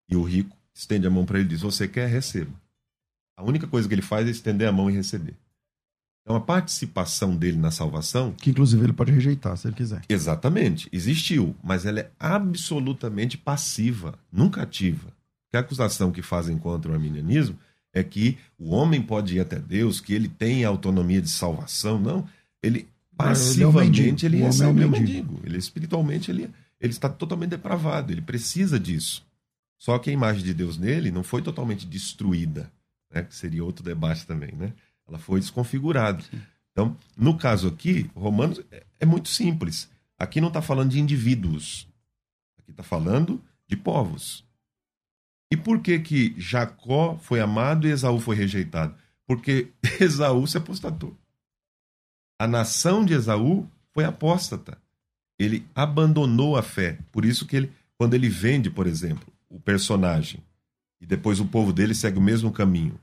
[0.09, 2.09] e o rico estende a mão para ele e diz: Você quer?
[2.09, 2.53] Receba.
[3.37, 5.35] A única coisa que ele faz é estender a mão e receber.
[6.23, 8.33] Então a participação dele na salvação.
[8.33, 10.03] Que inclusive ele pode rejeitar se ele quiser.
[10.09, 15.13] Exatamente, existiu, mas ela é absolutamente passiva, nunca ativa.
[15.47, 17.59] Porque a acusação que fazem contra o arminianismo
[17.93, 21.99] é que o homem pode ir até Deus, que ele tem autonomia de salvação.
[21.99, 22.29] Não,
[22.63, 22.87] ele
[23.23, 24.93] passivamente ele, é um ele é um mendigo.
[24.93, 25.41] mendigo.
[25.45, 26.51] Ele espiritualmente ele,
[26.81, 29.25] ele está totalmente depravado, ele precisa disso.
[29.79, 32.71] Só que a imagem de Deus nele não foi totalmente destruída,
[33.11, 33.23] né?
[33.23, 34.73] que seria outro debate também, né?
[35.09, 36.23] Ela foi desconfigurada.
[36.71, 39.89] Então, no caso aqui, Romanos é, é muito simples.
[40.19, 41.89] Aqui não está falando de indivíduos.
[42.59, 44.45] Aqui está falando de povos.
[45.51, 48.95] E por que que Jacó foi amado e Esaú foi rejeitado?
[49.27, 51.17] Porque Esaú se apostatou.
[52.41, 54.79] A nação de Esaú foi apóstata.
[55.39, 56.99] Ele abandonou a fé.
[57.13, 60.41] Por isso que ele, quando ele vende, por exemplo, o personagem
[60.99, 62.99] e depois o povo dele segue o mesmo caminho,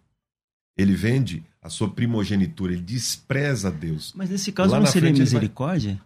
[0.75, 4.11] ele vende a sua primogenitura, ele despreza Deus.
[4.15, 5.93] Mas nesse caso Lá não seria misericórdia?
[5.93, 6.01] Vai...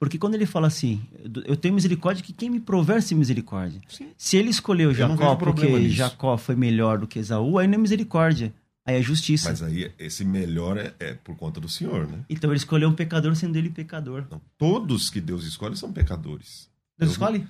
[0.00, 1.00] Porque quando ele fala assim,
[1.46, 3.80] eu tenho misericórdia que quem me proverte misericórdia.
[3.88, 4.08] Sim.
[4.18, 5.94] Se ele escolheu Jacó porque nisso.
[5.94, 8.52] Jacó foi melhor do que Esaú, aí não é misericórdia.
[8.86, 9.48] Aí é justiça.
[9.48, 12.24] Mas aí esse melhor é, é por conta do Senhor, né?
[12.28, 14.26] Então ele escolheu um pecador sendo ele pecador.
[14.30, 16.68] Não, todos que Deus escolhe são pecadores.
[16.98, 17.48] Deus, Deus escolhe?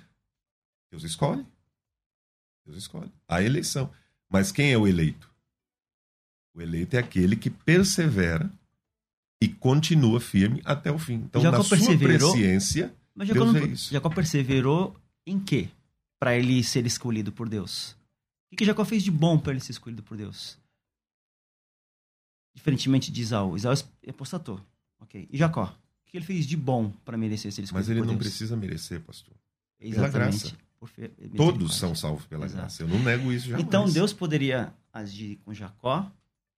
[0.90, 1.46] Deus escolhe.
[2.64, 3.12] Deus escolhe.
[3.28, 3.90] A eleição.
[4.30, 5.28] Mas quem é o eleito?
[6.54, 8.48] O eleito é aquele que persevera
[9.42, 11.14] e continua firme até o fim.
[11.14, 13.92] Então, Jacó na sua presciência, mas Jacó, Deus não, isso.
[13.92, 15.68] Jacó perseverou em quê?
[16.18, 17.96] Para ele ser escolhido por Deus.
[18.52, 20.56] O que Jacó fez de bom para ele ser escolhido por Deus?
[22.54, 23.56] Diferentemente de Isaú.
[23.56, 24.60] Isaú é apostatou.
[25.00, 25.28] Ok.
[25.30, 25.64] E Jacó?
[25.64, 29.00] O que ele fez de bom para merecer ser escolhido Mas ele não precisa merecer,
[29.00, 29.34] pastor.
[29.80, 30.12] Exatamente.
[30.12, 30.64] Pela graça.
[31.36, 32.60] Todos são salvos pela Exato.
[32.60, 32.82] graça.
[32.82, 33.66] Eu não nego isso jamais.
[33.66, 36.10] Então Deus poderia agir com Jacó,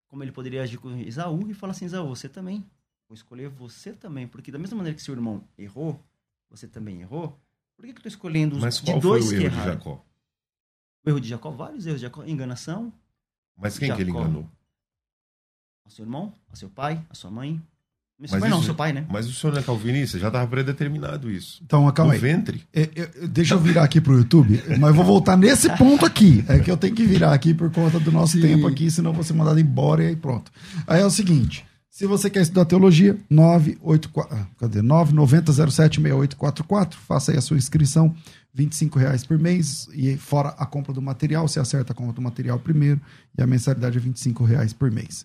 [0.07, 2.63] como ele poderia agir com Isaú e falar assim: Isaú, você também.
[3.07, 4.27] Vou escolher você também.
[4.27, 5.99] Porque da mesma maneira que seu irmão errou,
[6.49, 7.39] você também errou.
[7.75, 9.63] Por que, que eu estou escolhendo os Mas qual de dois foi o erro de
[9.63, 10.05] Jacó?
[11.05, 12.25] O erro de Jacó, vários erros de Jacó.
[12.25, 12.91] Enganação.
[13.55, 14.49] Mas quem Jacó, que ele enganou?
[15.87, 17.61] A seu irmão, a seu pai, a sua mãe,
[18.19, 19.05] mas, mas não, seu pai, né?
[19.09, 20.17] Mas o senhor não é calvinista?
[20.17, 21.61] Já estava predeterminado isso.
[21.63, 22.19] Então, calma aí.
[22.19, 22.63] ventre.
[22.73, 26.43] É, é, deixa eu virar aqui pro YouTube, mas vou voltar nesse ponto aqui.
[26.47, 28.41] É que eu tenho que virar aqui por conta do nosso Sim.
[28.41, 30.51] tempo aqui, senão vou ser mandado embora e aí pronto.
[30.87, 34.81] Aí é o seguinte, se você quer estudar teologia, 984, ah, cadê?
[34.81, 38.15] 990076844, faça aí a sua inscrição,
[38.51, 42.21] 25 reais por mês, e fora a compra do material, você acerta a compra do
[42.21, 42.99] material primeiro,
[43.37, 45.23] e a mensalidade é 25 reais por mês.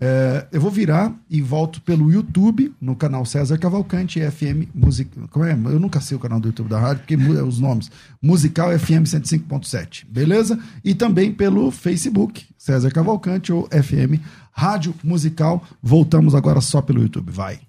[0.00, 5.10] É, eu vou virar e volto pelo YouTube, no canal César Cavalcante, FM Music.
[5.30, 5.52] Como é?
[5.52, 7.90] Eu nunca sei o canal do YouTube da rádio, porque muda os nomes.
[8.22, 10.58] Musical FM 105.7, beleza?
[10.82, 14.22] E também pelo Facebook, César Cavalcante ou FM
[14.52, 15.62] Rádio Musical.
[15.82, 17.60] Voltamos agora só pelo YouTube, vai.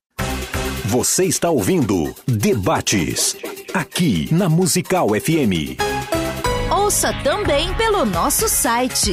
[0.86, 3.36] Você está ouvindo Debates,
[3.74, 5.91] aqui na Musical FM.
[6.72, 9.12] Ouça também pelo nosso site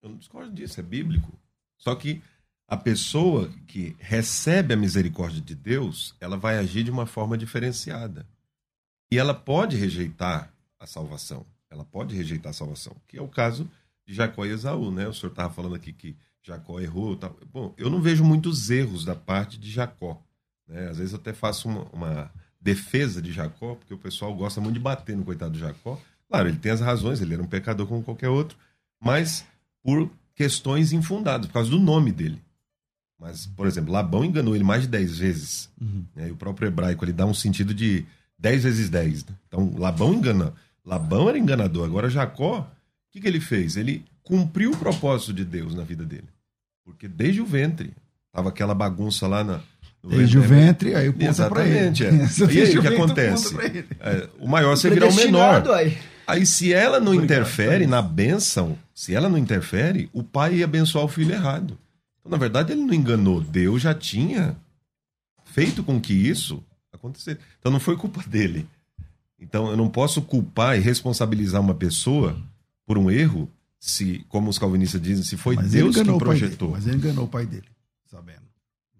[0.03, 1.32] Eu não discordo disso, é bíblico.
[1.78, 2.20] Só que
[2.69, 8.27] a pessoa que recebe a misericórdia de Deus, ela vai agir de uma forma diferenciada.
[9.11, 11.47] E ela pode rejeitar a salvação.
[11.71, 13.69] Ela pode rejeitar a salvação, que é o caso
[14.05, 15.07] de Jacó e Esaú, né?
[15.07, 17.17] O senhor estava falando aqui que Jacó errou.
[17.17, 17.31] Tá...
[17.53, 20.21] Bom, eu não vejo muitos erros da parte de Jacó.
[20.67, 20.89] Né?
[20.89, 24.75] Às vezes eu até faço uma, uma defesa de Jacó, porque o pessoal gosta muito
[24.75, 26.01] de bater no coitado de Jacó.
[26.29, 28.59] Claro, ele tem as razões, ele era um pecador como qualquer outro,
[29.01, 29.47] mas
[29.83, 32.43] por questões infundadas, por causa do nome dele.
[33.19, 35.71] Mas, por exemplo, Labão enganou ele mais de 10 vezes.
[35.81, 36.05] Uhum.
[36.14, 36.29] Né?
[36.29, 38.05] E o próprio hebraico ele dá um sentido de
[38.39, 39.25] 10 vezes 10.
[39.25, 39.35] Né?
[39.49, 40.53] Então, Labão engana.
[40.85, 41.85] Labão era enganador.
[41.87, 42.67] Agora, Jacó, o
[43.11, 43.77] que, que ele fez?
[43.77, 46.29] Ele cumpriu o propósito de Deus na vida dele.
[46.85, 47.93] Porque desde o ventre,
[48.33, 49.61] tava aquela bagunça lá na.
[50.05, 52.11] Desde ventre, o ventre, aí o ponto Exatamente, é.
[52.53, 53.57] E aí o que acontece?
[53.99, 55.69] É, o maior você virar o menor.
[55.71, 55.99] Aí.
[56.25, 61.05] aí, se ela não interfere na bênção, se ela não interfere, o pai ia abençoar
[61.05, 61.77] o filho errado.
[62.27, 63.41] Então, na verdade, ele não enganou.
[63.41, 64.57] Deus já tinha
[65.45, 66.62] feito com que isso
[66.93, 67.41] acontecesse.
[67.59, 68.68] Então não foi culpa dele.
[69.39, 72.37] Então eu não posso culpar e responsabilizar uma pessoa
[72.85, 73.49] por um erro
[73.79, 76.68] se, como os calvinistas dizem, se foi Mas Deus que projetou.
[76.68, 76.81] dele.
[76.81, 77.68] Mas ele enganou o pai dele,
[78.07, 78.47] sabendo.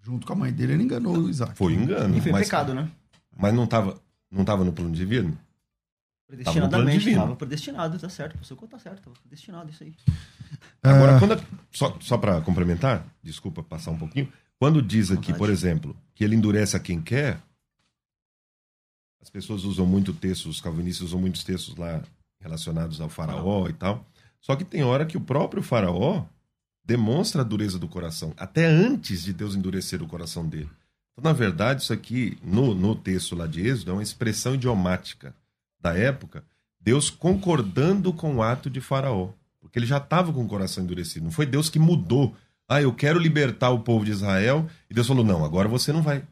[0.01, 1.57] Junto com a mãe dele, ele enganou o Isaac.
[1.57, 2.15] Foi engano.
[2.15, 2.89] E foi mas, pecado, né?
[3.35, 3.99] mas não estava
[4.31, 5.37] não tava no plano divino?
[6.27, 8.37] Predestinadamente, estava predestinado, tá certo.
[8.41, 9.95] O seu tá certo, estava predestinado isso aí.
[10.83, 11.19] Agora, Ah.
[11.19, 15.95] quando a- só, só para complementar, desculpa passar um pouquinho, quando diz aqui, por exemplo,
[16.13, 17.41] que ele endurece a quem quer,
[19.21, 22.01] as pessoas usam muito textos, os calvinistas usam muitos textos lá
[22.39, 24.05] relacionados ao faraó e tal.
[24.39, 26.25] Só que tem hora que o próprio faraó
[26.85, 30.69] demonstra a dureza do coração, até antes de Deus endurecer o coração dele.
[31.13, 35.33] Então, na verdade, isso aqui, no, no texto lá de Êxodo, é uma expressão idiomática
[35.79, 36.43] da época,
[36.79, 39.29] Deus concordando com o ato de Faraó.
[39.59, 41.25] Porque ele já estava com o coração endurecido.
[41.25, 42.35] Não foi Deus que mudou.
[42.69, 44.69] Ah, eu quero libertar o povo de Israel.
[44.89, 46.23] E Deus falou: não, agora você não vai.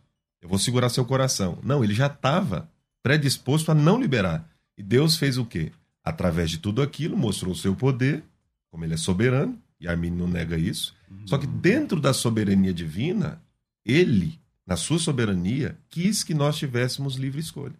[0.41, 1.57] Eu vou segurar seu coração.
[1.63, 2.69] Não, ele já estava
[3.03, 4.49] predisposto a não liberar.
[4.77, 5.71] E Deus fez o quê?
[6.03, 8.23] Através de tudo aquilo, mostrou o seu poder,
[8.69, 10.95] como ele é soberano, e Armin não nega isso.
[11.25, 13.41] Só que dentro da soberania divina,
[13.85, 17.75] ele, na sua soberania, quis que nós tivéssemos livre escolha.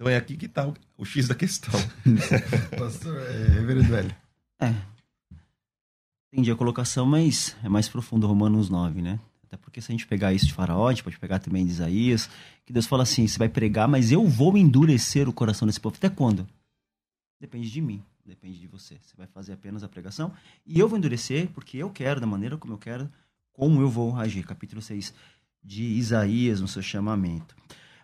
[0.00, 1.78] Então é aqui que está o, o X da questão.
[2.78, 4.16] Pastor, é, reverendo Hélio.
[4.58, 4.74] É.
[6.32, 9.20] Entendi a colocação, mas é mais profundo Romanos 9, né?
[9.44, 11.72] Até porque se a gente pegar isso de Faraó, a gente pode pegar também de
[11.72, 12.30] Isaías,
[12.64, 15.96] que Deus fala assim: você vai pregar, mas eu vou endurecer o coração desse povo.
[15.98, 16.48] Até quando?
[17.38, 18.96] Depende de mim, depende de você.
[19.02, 20.32] Você vai fazer apenas a pregação
[20.64, 23.12] e eu vou endurecer porque eu quero, da maneira como eu quero,
[23.52, 24.46] como eu vou agir.
[24.46, 25.12] Capítulo 6
[25.62, 27.54] de Isaías no seu chamamento.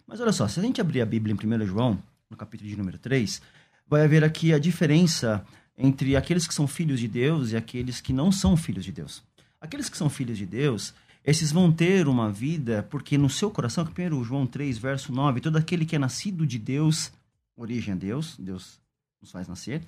[0.07, 2.01] Mas olha só, se a gente abrir a Bíblia em 1 João,
[2.31, 3.43] no capítulo de número 3,
[3.89, 5.45] vai haver aqui a diferença
[5.77, 9.23] entre aqueles que são filhos de Deus e aqueles que não são filhos de Deus.
[9.61, 10.95] Aqueles que são filhos de Deus,
[11.25, 15.57] esses vão ter uma vida, porque no seu coração, 1 João 3, verso 9, todo
[15.57, 17.13] aquele que é nascido de Deus,
[17.57, 18.79] origem a Deus, Deus
[19.21, 19.83] nos faz nascer,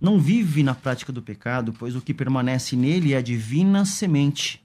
[0.00, 4.62] não vive na prática do pecado, pois o que permanece nele é a divina semente.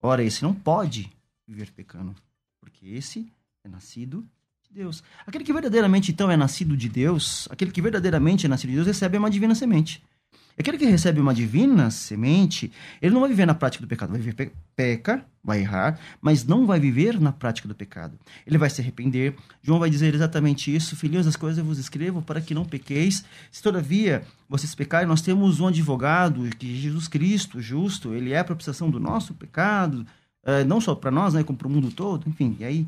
[0.00, 1.10] Ora, esse não pode
[1.46, 2.14] viver pecando,
[2.60, 3.26] porque esse
[3.64, 4.26] é nascido
[4.64, 5.04] de Deus.
[5.24, 8.86] Aquele que verdadeiramente então é nascido de Deus, aquele que verdadeiramente é nascido de Deus,
[8.88, 10.02] recebe uma divina semente.
[10.58, 14.18] Aquele que recebe uma divina semente, ele não vai viver na prática do pecado, vai
[14.18, 18.18] viver pe peca, vai errar, mas não vai viver na prática do pecado.
[18.46, 19.34] Ele vai se arrepender.
[19.62, 23.24] João vai dizer exatamente isso: Filhinhos, as coisas eu vos escrevo para que não pequeis.
[23.50, 28.40] Se todavia vocês pecarem, nós temos um advogado, que é Jesus Cristo, justo, ele é
[28.40, 30.06] a propiciação do nosso pecado,
[30.44, 32.28] eh, não só para nós, né, como para o mundo todo.
[32.28, 32.86] Enfim, e aí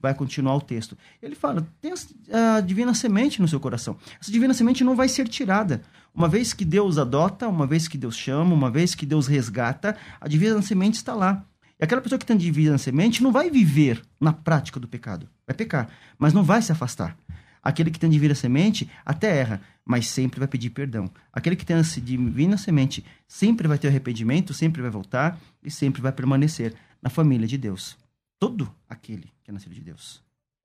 [0.00, 0.96] vai continuar o texto.
[1.22, 1.92] Ele fala: tem
[2.32, 3.96] a divina semente no seu coração.
[4.20, 5.82] Essa divina semente não vai ser tirada.
[6.14, 9.96] Uma vez que Deus adota, uma vez que Deus chama, uma vez que Deus resgata,
[10.20, 11.44] a divina semente está lá.
[11.78, 15.28] E aquela pessoa que tem divina semente não vai viver na prática do pecado.
[15.46, 15.88] Vai pecar,
[16.18, 17.16] mas não vai se afastar.
[17.62, 21.10] Aquele que tem divina semente até erra, mas sempre vai pedir perdão.
[21.32, 26.12] Aquele que tem divina semente sempre vai ter arrependimento, sempre vai voltar e sempre vai
[26.12, 27.98] permanecer na família de Deus.
[28.38, 30.22] Todo aquele que é nascido de Deus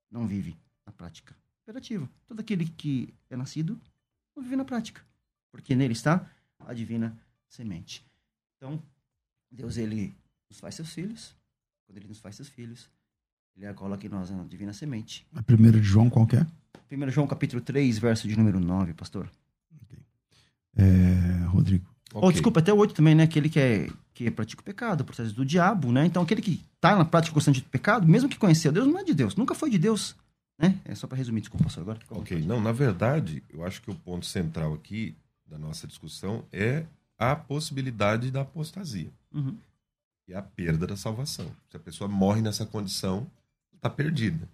[0.09, 2.09] não vive na prática operativa.
[2.27, 3.79] Todo aquele que é nascido
[4.35, 5.01] não vive na prática,
[5.51, 7.17] porque nele está a divina
[7.47, 8.05] semente.
[8.57, 8.81] Então,
[9.49, 10.15] Deus ele
[10.49, 11.35] nos faz seus filhos.
[11.85, 12.89] Quando ele nos faz seus filhos,
[13.55, 15.25] ele coloca em nós a divina semente.
[15.33, 16.45] A primeira de João, qual que é?
[16.91, 19.29] 1 João capítulo 3, verso de número 9, pastor.
[20.75, 21.90] É, Rodrigo.
[22.13, 22.33] Ou, Ok.
[22.33, 23.23] desculpa, até o 8 também, né?
[23.23, 26.05] Aquele que, é, que pratica o pecado, o processo do diabo, né?
[26.05, 29.03] Então, aquele que está na prática constante do pecado, mesmo que conheceu Deus, não é
[29.03, 30.15] de Deus, nunca foi de Deus,
[30.59, 30.77] né?
[30.85, 31.99] É só para resumir, desculpa, pastor, agora.
[32.09, 35.15] Ok, não, na verdade, eu acho que o ponto central aqui
[35.47, 36.85] da nossa discussão é
[37.17, 39.55] a possibilidade da apostasia, Uhum.
[40.27, 41.45] é a perda da salvação.
[41.69, 43.27] Se a pessoa morre nessa condição,
[43.75, 44.47] está perdida.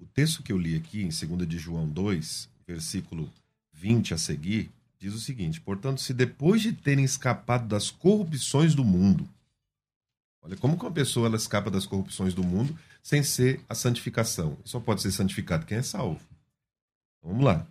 [0.00, 3.28] O texto que eu li aqui, em 2 de João 2, versículo
[3.72, 4.70] 20 a seguir,
[5.00, 9.28] diz o seguinte: Portanto, se depois de terem escapado das corrupções do mundo,
[10.42, 14.58] olha como que uma pessoa ela escapa das corrupções do mundo sem ser a santificação.
[14.64, 16.20] Só pode ser santificado quem é salvo.
[17.22, 17.66] Vamos lá.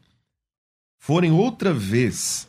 [0.97, 2.47] Forem outra vez,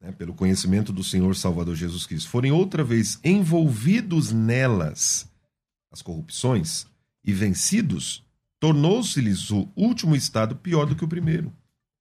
[0.00, 5.28] né, pelo conhecimento do Senhor Salvador Jesus Cristo, forem outra vez envolvidos nelas
[5.90, 6.86] as corrupções
[7.24, 8.22] e vencidos,
[8.60, 11.52] tornou-se-lhes o último estado pior do que o primeiro.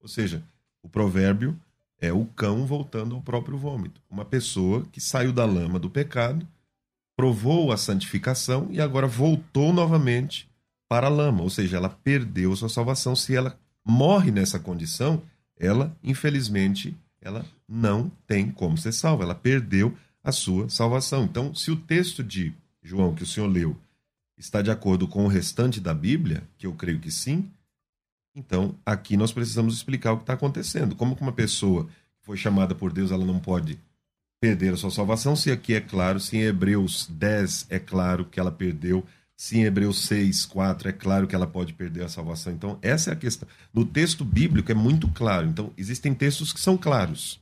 [0.01, 0.43] Ou seja,
[0.81, 1.57] o provérbio
[1.99, 4.01] é o cão voltando ao próprio vômito.
[4.09, 6.47] Uma pessoa que saiu da lama do pecado,
[7.15, 10.47] provou a santificação e agora voltou novamente
[10.87, 13.15] para a lama, ou seja, ela perdeu sua salvação.
[13.15, 15.23] Se ela morre nessa condição,
[15.59, 21.23] ela, infelizmente, ela não tem como ser salva, ela perdeu a sua salvação.
[21.23, 23.75] Então, se o texto de João que o senhor leu
[24.37, 27.49] está de acordo com o restante da Bíblia, que eu creio que sim,
[28.37, 30.95] então aqui nós precisamos explicar o que está acontecendo.
[30.95, 33.79] Como que uma pessoa que foi chamada por Deus, ela não pode
[34.39, 38.39] perder a sua salvação, se aqui é claro, se em Hebreus 10 é claro que
[38.39, 39.03] ela perdeu,
[39.35, 42.53] se em Hebreus 6, 4 é claro que ela pode perder a salvação.
[42.53, 43.47] Então, essa é a questão.
[43.73, 45.47] No texto bíblico é muito claro.
[45.47, 47.39] Então, existem textos que são claros.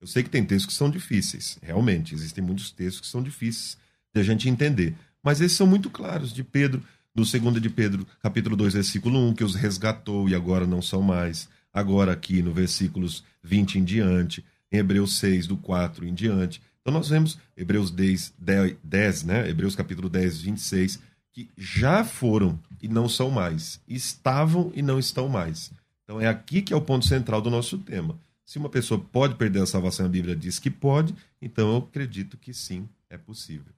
[0.00, 2.14] Eu sei que tem textos que são difíceis, realmente.
[2.14, 3.76] Existem muitos textos que são difíceis
[4.14, 4.94] de a gente entender.
[5.22, 6.82] Mas esses são muito claros, de Pedro,
[7.14, 11.00] no 2 de Pedro, capítulo 2, versículo 1, que os resgatou e agora não são
[11.00, 11.48] mais.
[11.72, 16.60] Agora aqui no versículos 20 em diante em Hebreus 6, do 4 em diante.
[16.80, 18.34] Então nós vemos Hebreus 10,
[18.82, 19.48] 10, né?
[19.48, 20.98] Hebreus capítulo 10, 26,
[21.32, 25.72] que já foram e não são mais, estavam e não estão mais.
[26.02, 28.18] Então é aqui que é o ponto central do nosso tema.
[28.44, 32.36] Se uma pessoa pode perder a salvação, a Bíblia diz que pode, então eu acredito
[32.36, 33.72] que sim, é possível.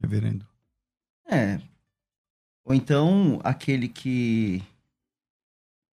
[0.00, 0.46] Reverendo.
[1.26, 1.60] É.
[2.68, 4.62] Ou então aquele que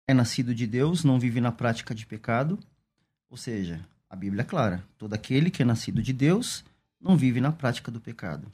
[0.07, 2.57] é nascido de Deus, não vive na prática de pecado,
[3.29, 6.63] ou seja, a Bíblia é clara: todo aquele que é nascido de Deus
[6.99, 8.49] não vive na prática do pecado.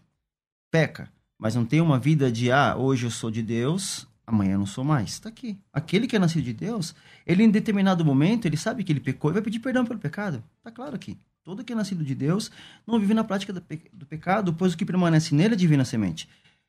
[0.72, 4.60] Peca, mas não tem uma vida de, ah, hoje eu sou de Deus, amanhã eu
[4.60, 5.12] não sou mais.
[5.12, 5.56] Está aqui.
[5.72, 9.30] Aquele que é nascido de Deus, ele em determinado momento, ele sabe que ele pecou
[9.30, 10.44] e vai pedir perdão pelo pecado.
[10.58, 11.20] Está claro aqui.
[11.44, 12.50] Todo que é nascido de Deus
[12.86, 15.86] não vive na prática do, pe do pecado, pois o que permanece nele é divina
[15.86, 16.28] semente.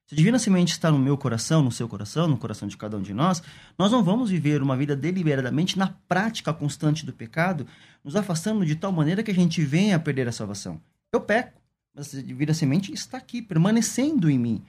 [0.08, 2.96] Se a divina semente está no meu coração, no seu coração, no coração de cada
[2.96, 3.42] um de nós,
[3.78, 7.66] nós não vamos viver uma vida deliberadamente na prática constante do pecado,
[8.02, 10.80] nos afastando de tal maneira que a gente venha a perder a salvação.
[11.12, 11.60] Eu peco,
[11.94, 14.62] mas a divina semente está aqui, permanecendo em mim.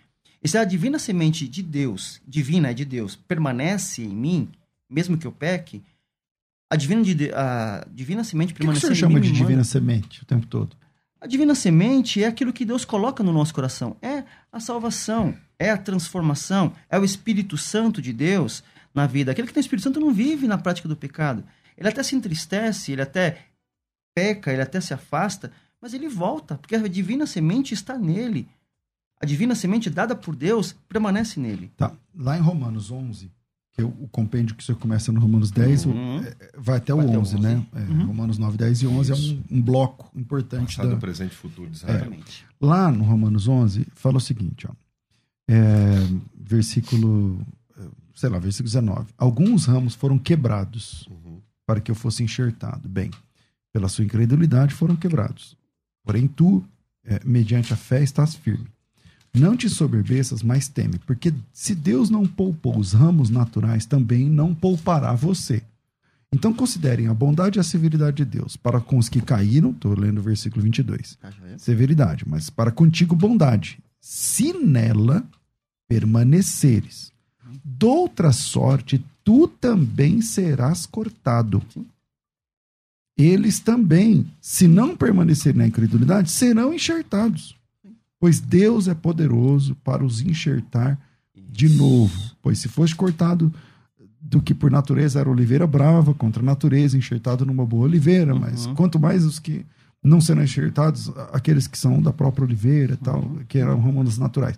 [0.44, 4.50] E se a divina semente de Deus, divina é de Deus, permanece em mim,
[4.90, 5.82] mesmo que eu peque,
[6.70, 7.02] a divina,
[7.34, 8.92] a divina semente permanece em mim.
[8.92, 10.76] O que, senhor chama de divina semente o tempo todo?
[11.22, 13.96] A divina semente é aquilo que Deus coloca no nosso coração.
[14.02, 19.32] É a salvação, é a transformação, é o Espírito Santo de Deus na vida.
[19.32, 21.44] Aquele que tem o Espírito Santo não vive na prática do pecado.
[21.78, 23.46] Ele até se entristece, ele até
[24.14, 28.50] peca, ele até se afasta, mas ele volta, porque a divina semente está nele.
[29.22, 31.72] A divina semente dada por Deus permanece nele.
[31.78, 31.92] Tá.
[32.16, 33.32] Lá em Romanos 11,
[33.80, 36.18] que o, o compêndio que você começa no Romanos 10 uhum.
[36.18, 37.40] o, é, vai até vai o 11, 11.
[37.40, 37.66] né?
[37.74, 38.06] É, uhum.
[38.08, 39.32] Romanos 9, 10 e 11 Isso.
[39.32, 40.76] é um, um, bloco importante.
[40.76, 40.98] Passado, da...
[40.98, 42.12] presente e futuro Israel.
[42.14, 42.20] É,
[42.60, 44.74] lá no Romanos 11, fala o seguinte, ó.
[45.48, 45.96] É,
[46.40, 47.42] versículo,
[48.14, 49.08] sei lá, versículo 19.
[49.18, 51.42] Alguns ramos foram quebrados uhum.
[51.66, 52.88] para que eu fosse enxertado.
[52.88, 53.10] Bem,
[53.72, 55.58] pela sua incredulidade foram quebrados.
[56.04, 56.64] Porém, tu,
[57.04, 58.68] é, mediante a fé, estás firme.
[59.34, 64.56] Não te soberbeças, mas teme, porque se Deus não poupou os ramos naturais, também não
[64.56, 65.62] poupará você.
[66.32, 69.98] Então considerem a bondade e a severidade de Deus para com os que caíram, estou
[69.98, 71.18] lendo o versículo 22.
[71.58, 75.24] Severidade, mas para contigo bondade, se nela
[75.88, 77.12] permaneceres.
[77.64, 81.64] Doutra sorte, tu também serás cortado.
[83.18, 87.59] Eles também, se não permanecerem na incredulidade, serão enxertados
[88.20, 91.00] pois Deus é poderoso para os enxertar
[91.36, 92.14] de novo.
[92.42, 93.52] Pois se fosse cortado
[94.22, 98.40] do que por natureza era oliveira brava, contra a natureza, enxertado numa boa oliveira, uhum.
[98.42, 99.66] mas quanto mais os que
[100.04, 103.40] não serão enxertados, aqueles que são da própria oliveira e tal, uhum.
[103.48, 104.58] que eram ramos naturais.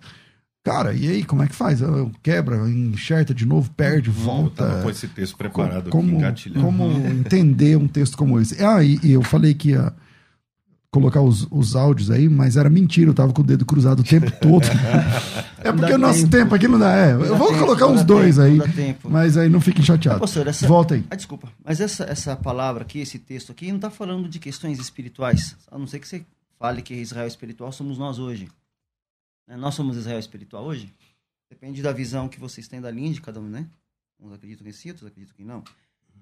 [0.64, 1.80] Cara, e aí, como é que faz?
[2.22, 4.14] Quebra, enxerta de novo, perde, uhum.
[4.14, 4.80] volta.
[4.82, 8.62] com esse texto preparado como, aqui, Como entender um texto como esse?
[8.64, 9.74] Ah, e, e eu falei que
[10.92, 14.04] colocar os, os áudios aí, mas era mentira, eu tava com o dedo cruzado o
[14.04, 14.62] tempo todo.
[15.64, 16.30] é porque o nosso tempo.
[16.30, 16.94] tempo aqui não dá.
[16.94, 20.36] É, eu vou tempo, colocar uns dois tempo, aí, mas aí não fiquem chateados.
[20.36, 21.04] essa, Volta aí.
[21.08, 24.78] Ah, desculpa, mas essa, essa palavra aqui, esse texto aqui, não está falando de questões
[24.78, 25.56] espirituais.
[25.70, 26.26] A não ser que você
[26.58, 28.46] fale que Israel espiritual somos nós hoje.
[29.48, 29.56] Né?
[29.56, 30.92] Nós somos Israel espiritual hoje?
[31.48, 33.66] Depende da visão que vocês têm da linha de cada um, né?
[34.20, 35.64] Uns acreditam nesse, outros acreditam que não.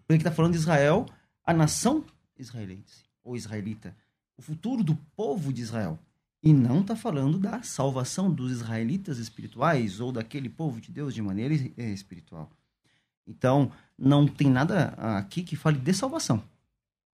[0.06, 1.06] Porque está falando de Israel,
[1.44, 2.04] a nação
[2.38, 3.94] israelense, ou israelita
[4.40, 5.98] o futuro do povo de Israel.
[6.42, 11.20] E não está falando da salvação dos israelitas espirituais ou daquele povo de Deus de
[11.20, 12.50] maneira espiritual.
[13.26, 16.42] Então, não tem nada aqui que fale de salvação.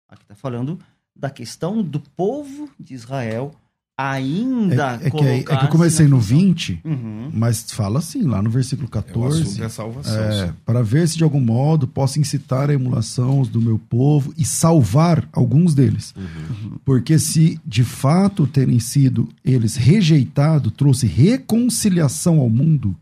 [0.09, 0.77] Aqui está falando
[1.15, 3.55] da questão do povo de Israel
[3.97, 7.29] ainda é, é, que, é, que eu comecei no 20, uhum.
[7.31, 9.61] mas fala assim, lá no versículo 14.
[9.61, 10.19] É, é salvação.
[10.19, 14.43] É, para ver se de algum modo posso incitar a emulação do meu povo e
[14.43, 16.13] salvar alguns deles.
[16.17, 16.77] Uhum.
[16.83, 22.95] Porque se de fato terem sido eles rejeitados, trouxe reconciliação ao mundo,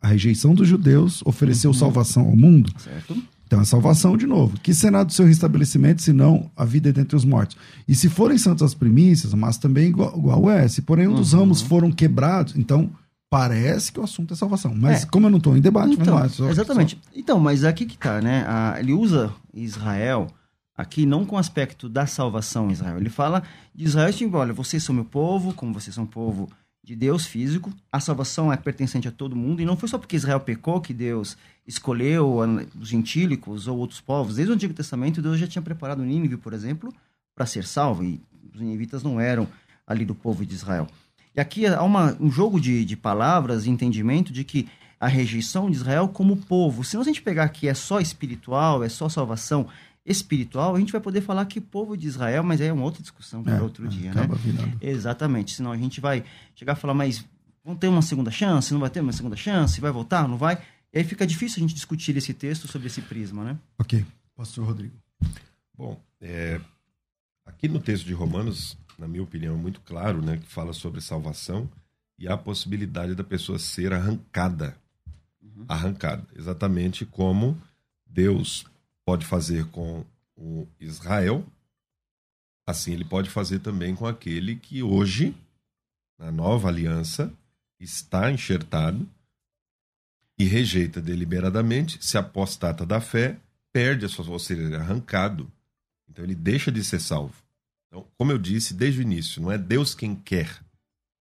[0.00, 1.76] a rejeição dos judeus ofereceu uhum.
[1.76, 2.72] salvação ao mundo.
[2.78, 3.16] Certo.
[3.48, 4.58] Então, a salvação, de novo.
[4.60, 7.56] Que será do seu restabelecimento, senão a vida é dentre os mortos?
[7.88, 10.68] E se forem santas as primícias, mas também igual, igual é.
[10.68, 11.40] Se porém um dos uhum.
[11.40, 12.90] ramos foram quebrados, então
[13.30, 14.74] parece que o assunto é salvação.
[14.76, 15.06] Mas é.
[15.06, 16.28] como eu não estou em debate, então, vamos lá.
[16.28, 16.98] Só, exatamente.
[17.02, 17.10] Só...
[17.18, 18.44] Então, mas aqui que tá, né?
[18.78, 20.26] ele usa Israel
[20.76, 22.98] aqui não com o aspecto da salvação Israel.
[22.98, 23.42] Ele fala
[23.74, 26.50] de Israel, tipo, olha, vocês são meu povo, como vocês são povo
[26.88, 30.16] de Deus físico, a salvação é pertencente a todo mundo, e não foi só porque
[30.16, 31.36] Israel pecou que Deus
[31.66, 32.38] escolheu
[32.80, 34.36] os gentílicos ou outros povos.
[34.36, 36.90] Desde o Antigo Testamento, Deus já tinha preparado Nínive, por exemplo,
[37.34, 38.18] para ser salvo, e
[38.54, 39.46] os ninivitas não eram
[39.86, 40.86] ali do povo de Israel.
[41.36, 44.66] E aqui há uma, um jogo de, de palavras e entendimento de que
[44.98, 48.88] a rejeição de Israel como povo, se a gente pegar que é só espiritual, é
[48.88, 49.66] só salvação
[50.08, 53.02] espiritual, a gente vai poder falar que povo de Israel, mas aí é uma outra
[53.02, 54.26] discussão para é, outro dia, né?
[54.42, 54.78] Virando.
[54.80, 56.24] Exatamente, senão a gente vai
[56.54, 57.24] chegar a falar, mas
[57.64, 60.60] vamos ter uma segunda chance, não vai ter uma segunda chance, vai voltar, não vai?
[60.92, 63.58] E aí fica difícil a gente discutir esse texto sobre esse prisma, né?
[63.78, 64.04] Ok.
[64.34, 64.94] Pastor Rodrigo.
[65.76, 66.60] Bom, é,
[67.44, 71.00] aqui no texto de Romanos, na minha opinião, é muito claro, né, que fala sobre
[71.00, 71.68] salvação
[72.18, 74.76] e a possibilidade da pessoa ser arrancada.
[75.42, 75.64] Uhum.
[75.68, 76.26] Arrancada.
[76.36, 77.56] Exatamente como
[78.06, 78.64] Deus
[79.08, 80.04] pode fazer com
[80.36, 81.42] o Israel,
[82.66, 85.34] assim ele pode fazer também com aquele que hoje,
[86.18, 87.32] na nova aliança,
[87.80, 89.08] está enxertado
[90.38, 93.40] e rejeita deliberadamente, se apostata da fé,
[93.72, 95.50] perde a sua, ou seja, é arrancado.
[96.06, 97.42] Então ele deixa de ser salvo.
[97.86, 100.62] Então, como eu disse desde o início, não é Deus quem quer.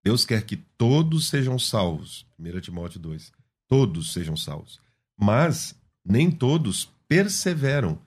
[0.05, 2.27] Deus quer que todos sejam salvos.
[2.37, 3.33] 1 Timóteo 2.
[3.69, 4.81] Todos sejam salvos.
[5.17, 5.73] Mas
[6.05, 7.99] nem todos perseveram.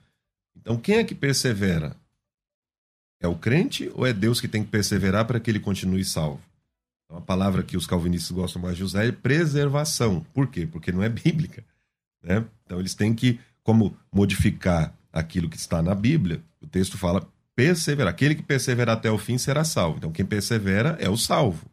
[0.56, 1.96] Então, quem é que persevera?
[3.20, 6.40] É o crente ou é Deus que tem que perseverar para que ele continue salvo?
[7.04, 10.24] Então, a palavra que os calvinistas gostam mais de usar é preservação.
[10.32, 10.66] Por quê?
[10.66, 11.64] Porque não é bíblica.
[12.22, 12.44] Né?
[12.64, 18.12] Então, eles têm que, como modificar aquilo que está na Bíblia, o texto fala perseverar.
[18.12, 19.98] Aquele que perseverar até o fim será salvo.
[19.98, 21.66] Então, quem persevera é o salvo.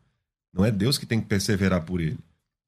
[0.53, 2.17] Não é Deus que tem que perseverar por ele.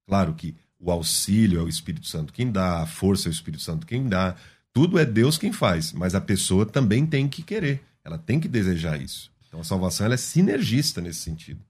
[0.06, 3.62] Claro que o auxílio é o Espírito Santo quem dá, a força é o Espírito
[3.62, 4.34] Santo quem dá.
[4.72, 8.48] Tudo é Deus quem faz, mas a pessoa também tem que querer, ela tem que
[8.48, 9.30] desejar isso.
[9.46, 11.60] Então a salvação ela é sinergista nesse sentido.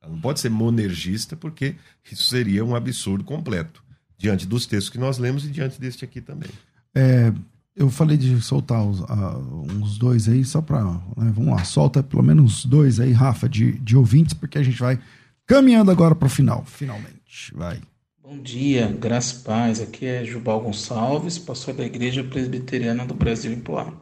[0.00, 1.74] Ela não pode ser monergista, porque
[2.10, 3.82] isso seria um absurdo completo,
[4.16, 6.48] diante dos textos que nós lemos e diante deste aqui também.
[6.94, 7.32] É,
[7.74, 10.82] eu falei de soltar uh, uns dois aí, só para.
[10.82, 14.78] Né, vamos lá, solta pelo menos dois aí, Rafa, de, de ouvintes, porque a gente
[14.78, 14.98] vai
[15.44, 17.52] caminhando agora para o final, finalmente.
[17.54, 17.80] Vai.
[18.28, 19.80] Bom dia, graças e paz.
[19.80, 23.94] Aqui é Jubal Gonçalves, pastor da Igreja Presbiteriana do Brasil em Poá.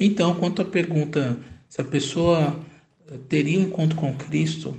[0.00, 1.38] Então, quanto à pergunta
[1.68, 2.58] se a pessoa
[3.08, 4.76] eh, teria um encontro com Cristo,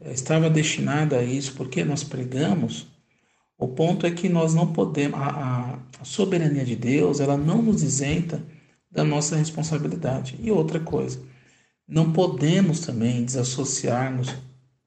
[0.00, 2.88] eh, estava destinada a isso porque nós pregamos,
[3.56, 7.84] o ponto é que nós não podemos, a, a soberania de Deus, ela não nos
[7.84, 8.42] isenta
[8.90, 10.36] da nossa responsabilidade.
[10.42, 11.22] E outra coisa,
[11.86, 14.34] não podemos também desassociarmos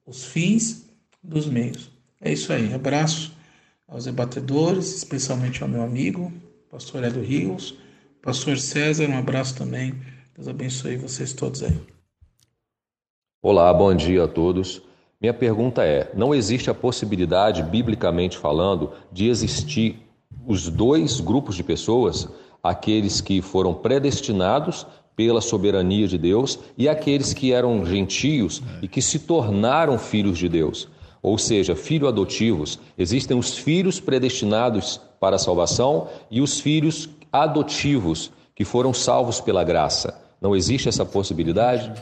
[0.04, 0.86] os fins
[1.24, 1.97] dos meios.
[2.20, 2.74] É isso aí.
[2.74, 3.32] Abraço
[3.86, 6.32] aos debatedores, especialmente ao meu amigo,
[6.70, 7.76] pastor Hélio Rios,
[8.20, 9.94] pastor César, um abraço também.
[10.34, 11.78] Deus abençoe vocês todos aí.
[13.40, 14.82] Olá, bom dia a todos.
[15.20, 19.96] Minha pergunta é: não existe a possibilidade, biblicamente falando, de existir
[20.44, 22.28] os dois grupos de pessoas,
[22.62, 29.00] aqueles que foram predestinados pela soberania de Deus e aqueles que eram gentios e que
[29.00, 30.88] se tornaram filhos de Deus?
[31.22, 32.78] Ou seja, filhos adotivos.
[32.96, 39.64] Existem os filhos predestinados para a salvação e os filhos adotivos que foram salvos pela
[39.64, 40.18] graça.
[40.40, 41.92] Não existe essa possibilidade?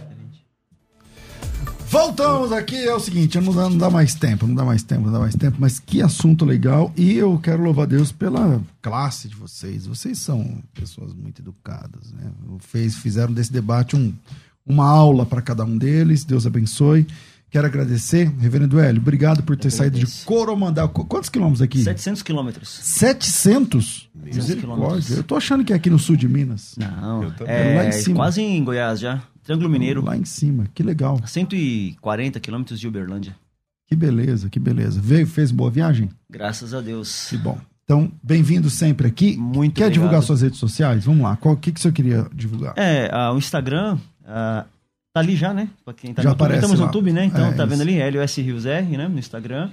[1.89, 5.03] Voltamos aqui, é o seguinte, não dá, não dá, mais tempo, não dá mais tempo,
[5.03, 6.93] não dá mais tempo, mas que assunto legal.
[6.97, 9.87] E eu quero louvar Deus pela classe de vocês.
[9.87, 12.31] Vocês são pessoas muito educadas, né?
[12.59, 14.13] Fez, fizeram desse debate um,
[14.67, 16.25] uma aula para cada um deles.
[16.25, 17.07] Deus abençoe.
[17.57, 20.91] Quero agradecer, Reverendo Hélio, obrigado por ter saído de Coromandel.
[20.91, 21.83] Quantos quilômetros aqui?
[21.83, 22.69] 700 quilômetros.
[22.69, 24.11] 700?
[24.15, 25.15] Misericórdia.
[25.15, 26.75] Eu tô achando que é aqui no sul de Minas.
[26.77, 28.17] Não, é, lá em cima.
[28.17, 29.23] quase em Goiás já.
[29.43, 30.05] Triângulo Mineiro.
[30.05, 31.19] Lá em cima, que legal.
[31.25, 33.35] 140 quilômetros de Uberlândia.
[33.87, 35.01] Que beleza, que beleza.
[35.03, 36.11] Veio, fez boa viagem?
[36.29, 37.29] Graças a Deus.
[37.31, 37.59] Que bom.
[37.85, 39.35] Então, bem-vindo sempre aqui.
[39.35, 39.93] Muito Quer obrigado.
[39.93, 41.07] divulgar suas redes sociais?
[41.07, 41.37] Vamos lá.
[41.37, 42.75] Qual que, que você queria divulgar?
[42.77, 44.76] É, uh, o Instagram, uh,
[45.17, 45.71] Tá ali já, né?
[45.83, 46.85] Pra quem tá já no aparece Estamos lá.
[46.85, 47.25] no YouTube, né?
[47.25, 49.09] Então é, tá vendo ali, LOS Rios R, né?
[49.09, 49.71] No Instagram.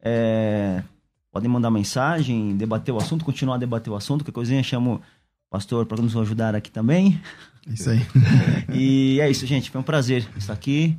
[0.00, 0.82] É,
[1.30, 4.24] podem mandar mensagem, debater o assunto, continuar a debater o assunto.
[4.24, 7.20] Que coisinha chamo o pastor para nos ajudar aqui também.
[7.66, 8.00] Isso aí.
[8.72, 9.70] e é isso, gente.
[9.70, 10.96] Foi um prazer estar aqui.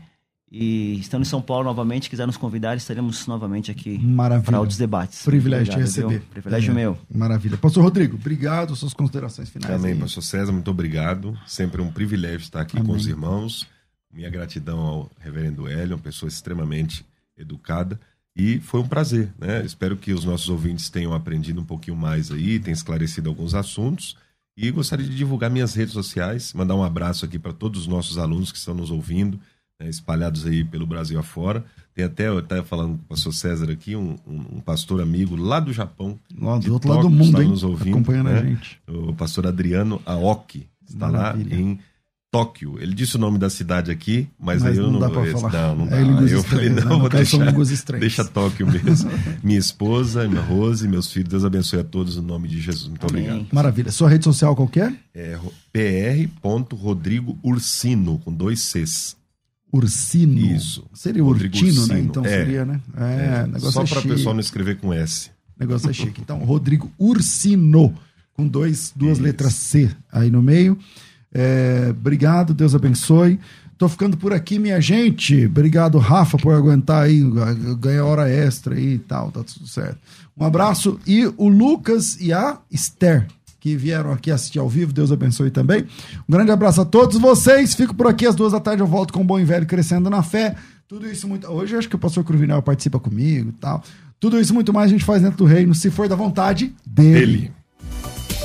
[0.52, 3.99] E estando em São Paulo novamente, quiser nos convidar, estaremos novamente aqui
[4.45, 5.24] para outros debates.
[5.24, 6.20] Privilégio obrigado, de receber.
[6.20, 6.30] Viu?
[6.30, 6.98] Privilégio é, meu.
[7.11, 7.57] Maravilha.
[7.57, 8.76] Pastor Rodrigo, obrigado.
[8.76, 9.76] Suas considerações finais.
[9.76, 9.99] Também, aí.
[9.99, 11.36] pastor César, muito obrigado.
[11.48, 12.88] Sempre um privilégio estar aqui Amém.
[12.88, 13.68] com os irmãos
[14.11, 17.06] minha gratidão ao reverendo Hélio, uma pessoa extremamente
[17.38, 17.99] educada.
[18.36, 19.64] E foi um prazer, né?
[19.65, 24.15] Espero que os nossos ouvintes tenham aprendido um pouquinho mais aí, tenham esclarecido alguns assuntos.
[24.56, 28.18] E gostaria de divulgar minhas redes sociais, mandar um abraço aqui para todos os nossos
[28.18, 29.40] alunos que estão nos ouvindo,
[29.80, 31.64] né, espalhados aí pelo Brasil afora.
[31.94, 35.60] Tem até, eu estava falando com o pastor César aqui, um, um, pastor amigo lá
[35.60, 36.19] do Japão.
[36.38, 37.49] Lá do outro lado do mundo, hein?
[37.49, 38.40] Nos ouvindo, acompanhando né?
[38.40, 38.81] a gente.
[38.88, 41.56] O pastor Adriano Aoki está Maravilha.
[41.56, 41.80] lá em
[42.31, 42.77] Tóquio.
[42.80, 44.99] Ele disse o nome da cidade aqui, mas, mas aí eu não.
[44.99, 45.51] Dá pra esse, falar.
[45.76, 46.31] Não, não é dá.
[46.31, 47.51] eu falei, não, não vou deixar,
[47.99, 49.10] deixa Tóquio mesmo.
[49.43, 52.88] minha esposa, minha Rose, meus filhos, Deus abençoe a todos no nome de Jesus.
[52.88, 53.23] Muito Amém.
[53.27, 53.47] obrigado.
[53.51, 53.91] Maravilha.
[53.91, 54.93] Sua rede social qualquer?
[55.14, 55.39] É
[55.73, 59.18] pr.rodrigo Ursino, com dois Cs.
[59.72, 60.39] Ursino.
[60.56, 60.85] Isso.
[60.93, 61.93] Seria Rodrigo Urtino, né?
[61.95, 61.99] Ursino.
[61.99, 62.30] Então É.
[62.30, 62.81] seria, né?
[62.97, 65.30] É, negócio Só é para pessoal não escrever com S.
[65.60, 66.22] negócio é chique.
[66.22, 67.93] Então, Rodrigo Ursino,
[68.34, 69.22] com dois, duas Isso.
[69.23, 70.77] letras C aí no meio.
[71.34, 73.39] É, obrigado, Deus abençoe.
[73.77, 75.45] Tô ficando por aqui, minha gente.
[75.45, 77.23] Obrigado, Rafa, por aguentar aí,
[77.80, 79.97] ganhar hora extra aí e tal, tá tudo certo.
[80.38, 80.99] Um abraço.
[81.07, 83.26] E o Lucas e a Esther,
[83.60, 85.85] que vieram aqui assistir ao vivo, Deus abençoe também.
[86.27, 87.73] Um grande abraço a todos vocês.
[87.73, 90.10] Fico por aqui às duas da tarde, eu volto com o Bom e Velho Crescendo
[90.10, 90.56] na Fé.
[90.88, 91.47] Tudo isso muito.
[91.49, 93.81] Hoje acho que o pastor Cruvinel participa comigo e tal.
[94.19, 97.22] Tudo isso muito mais a gente faz dentro do reino, se for da vontade dele.
[97.22, 97.59] Ele.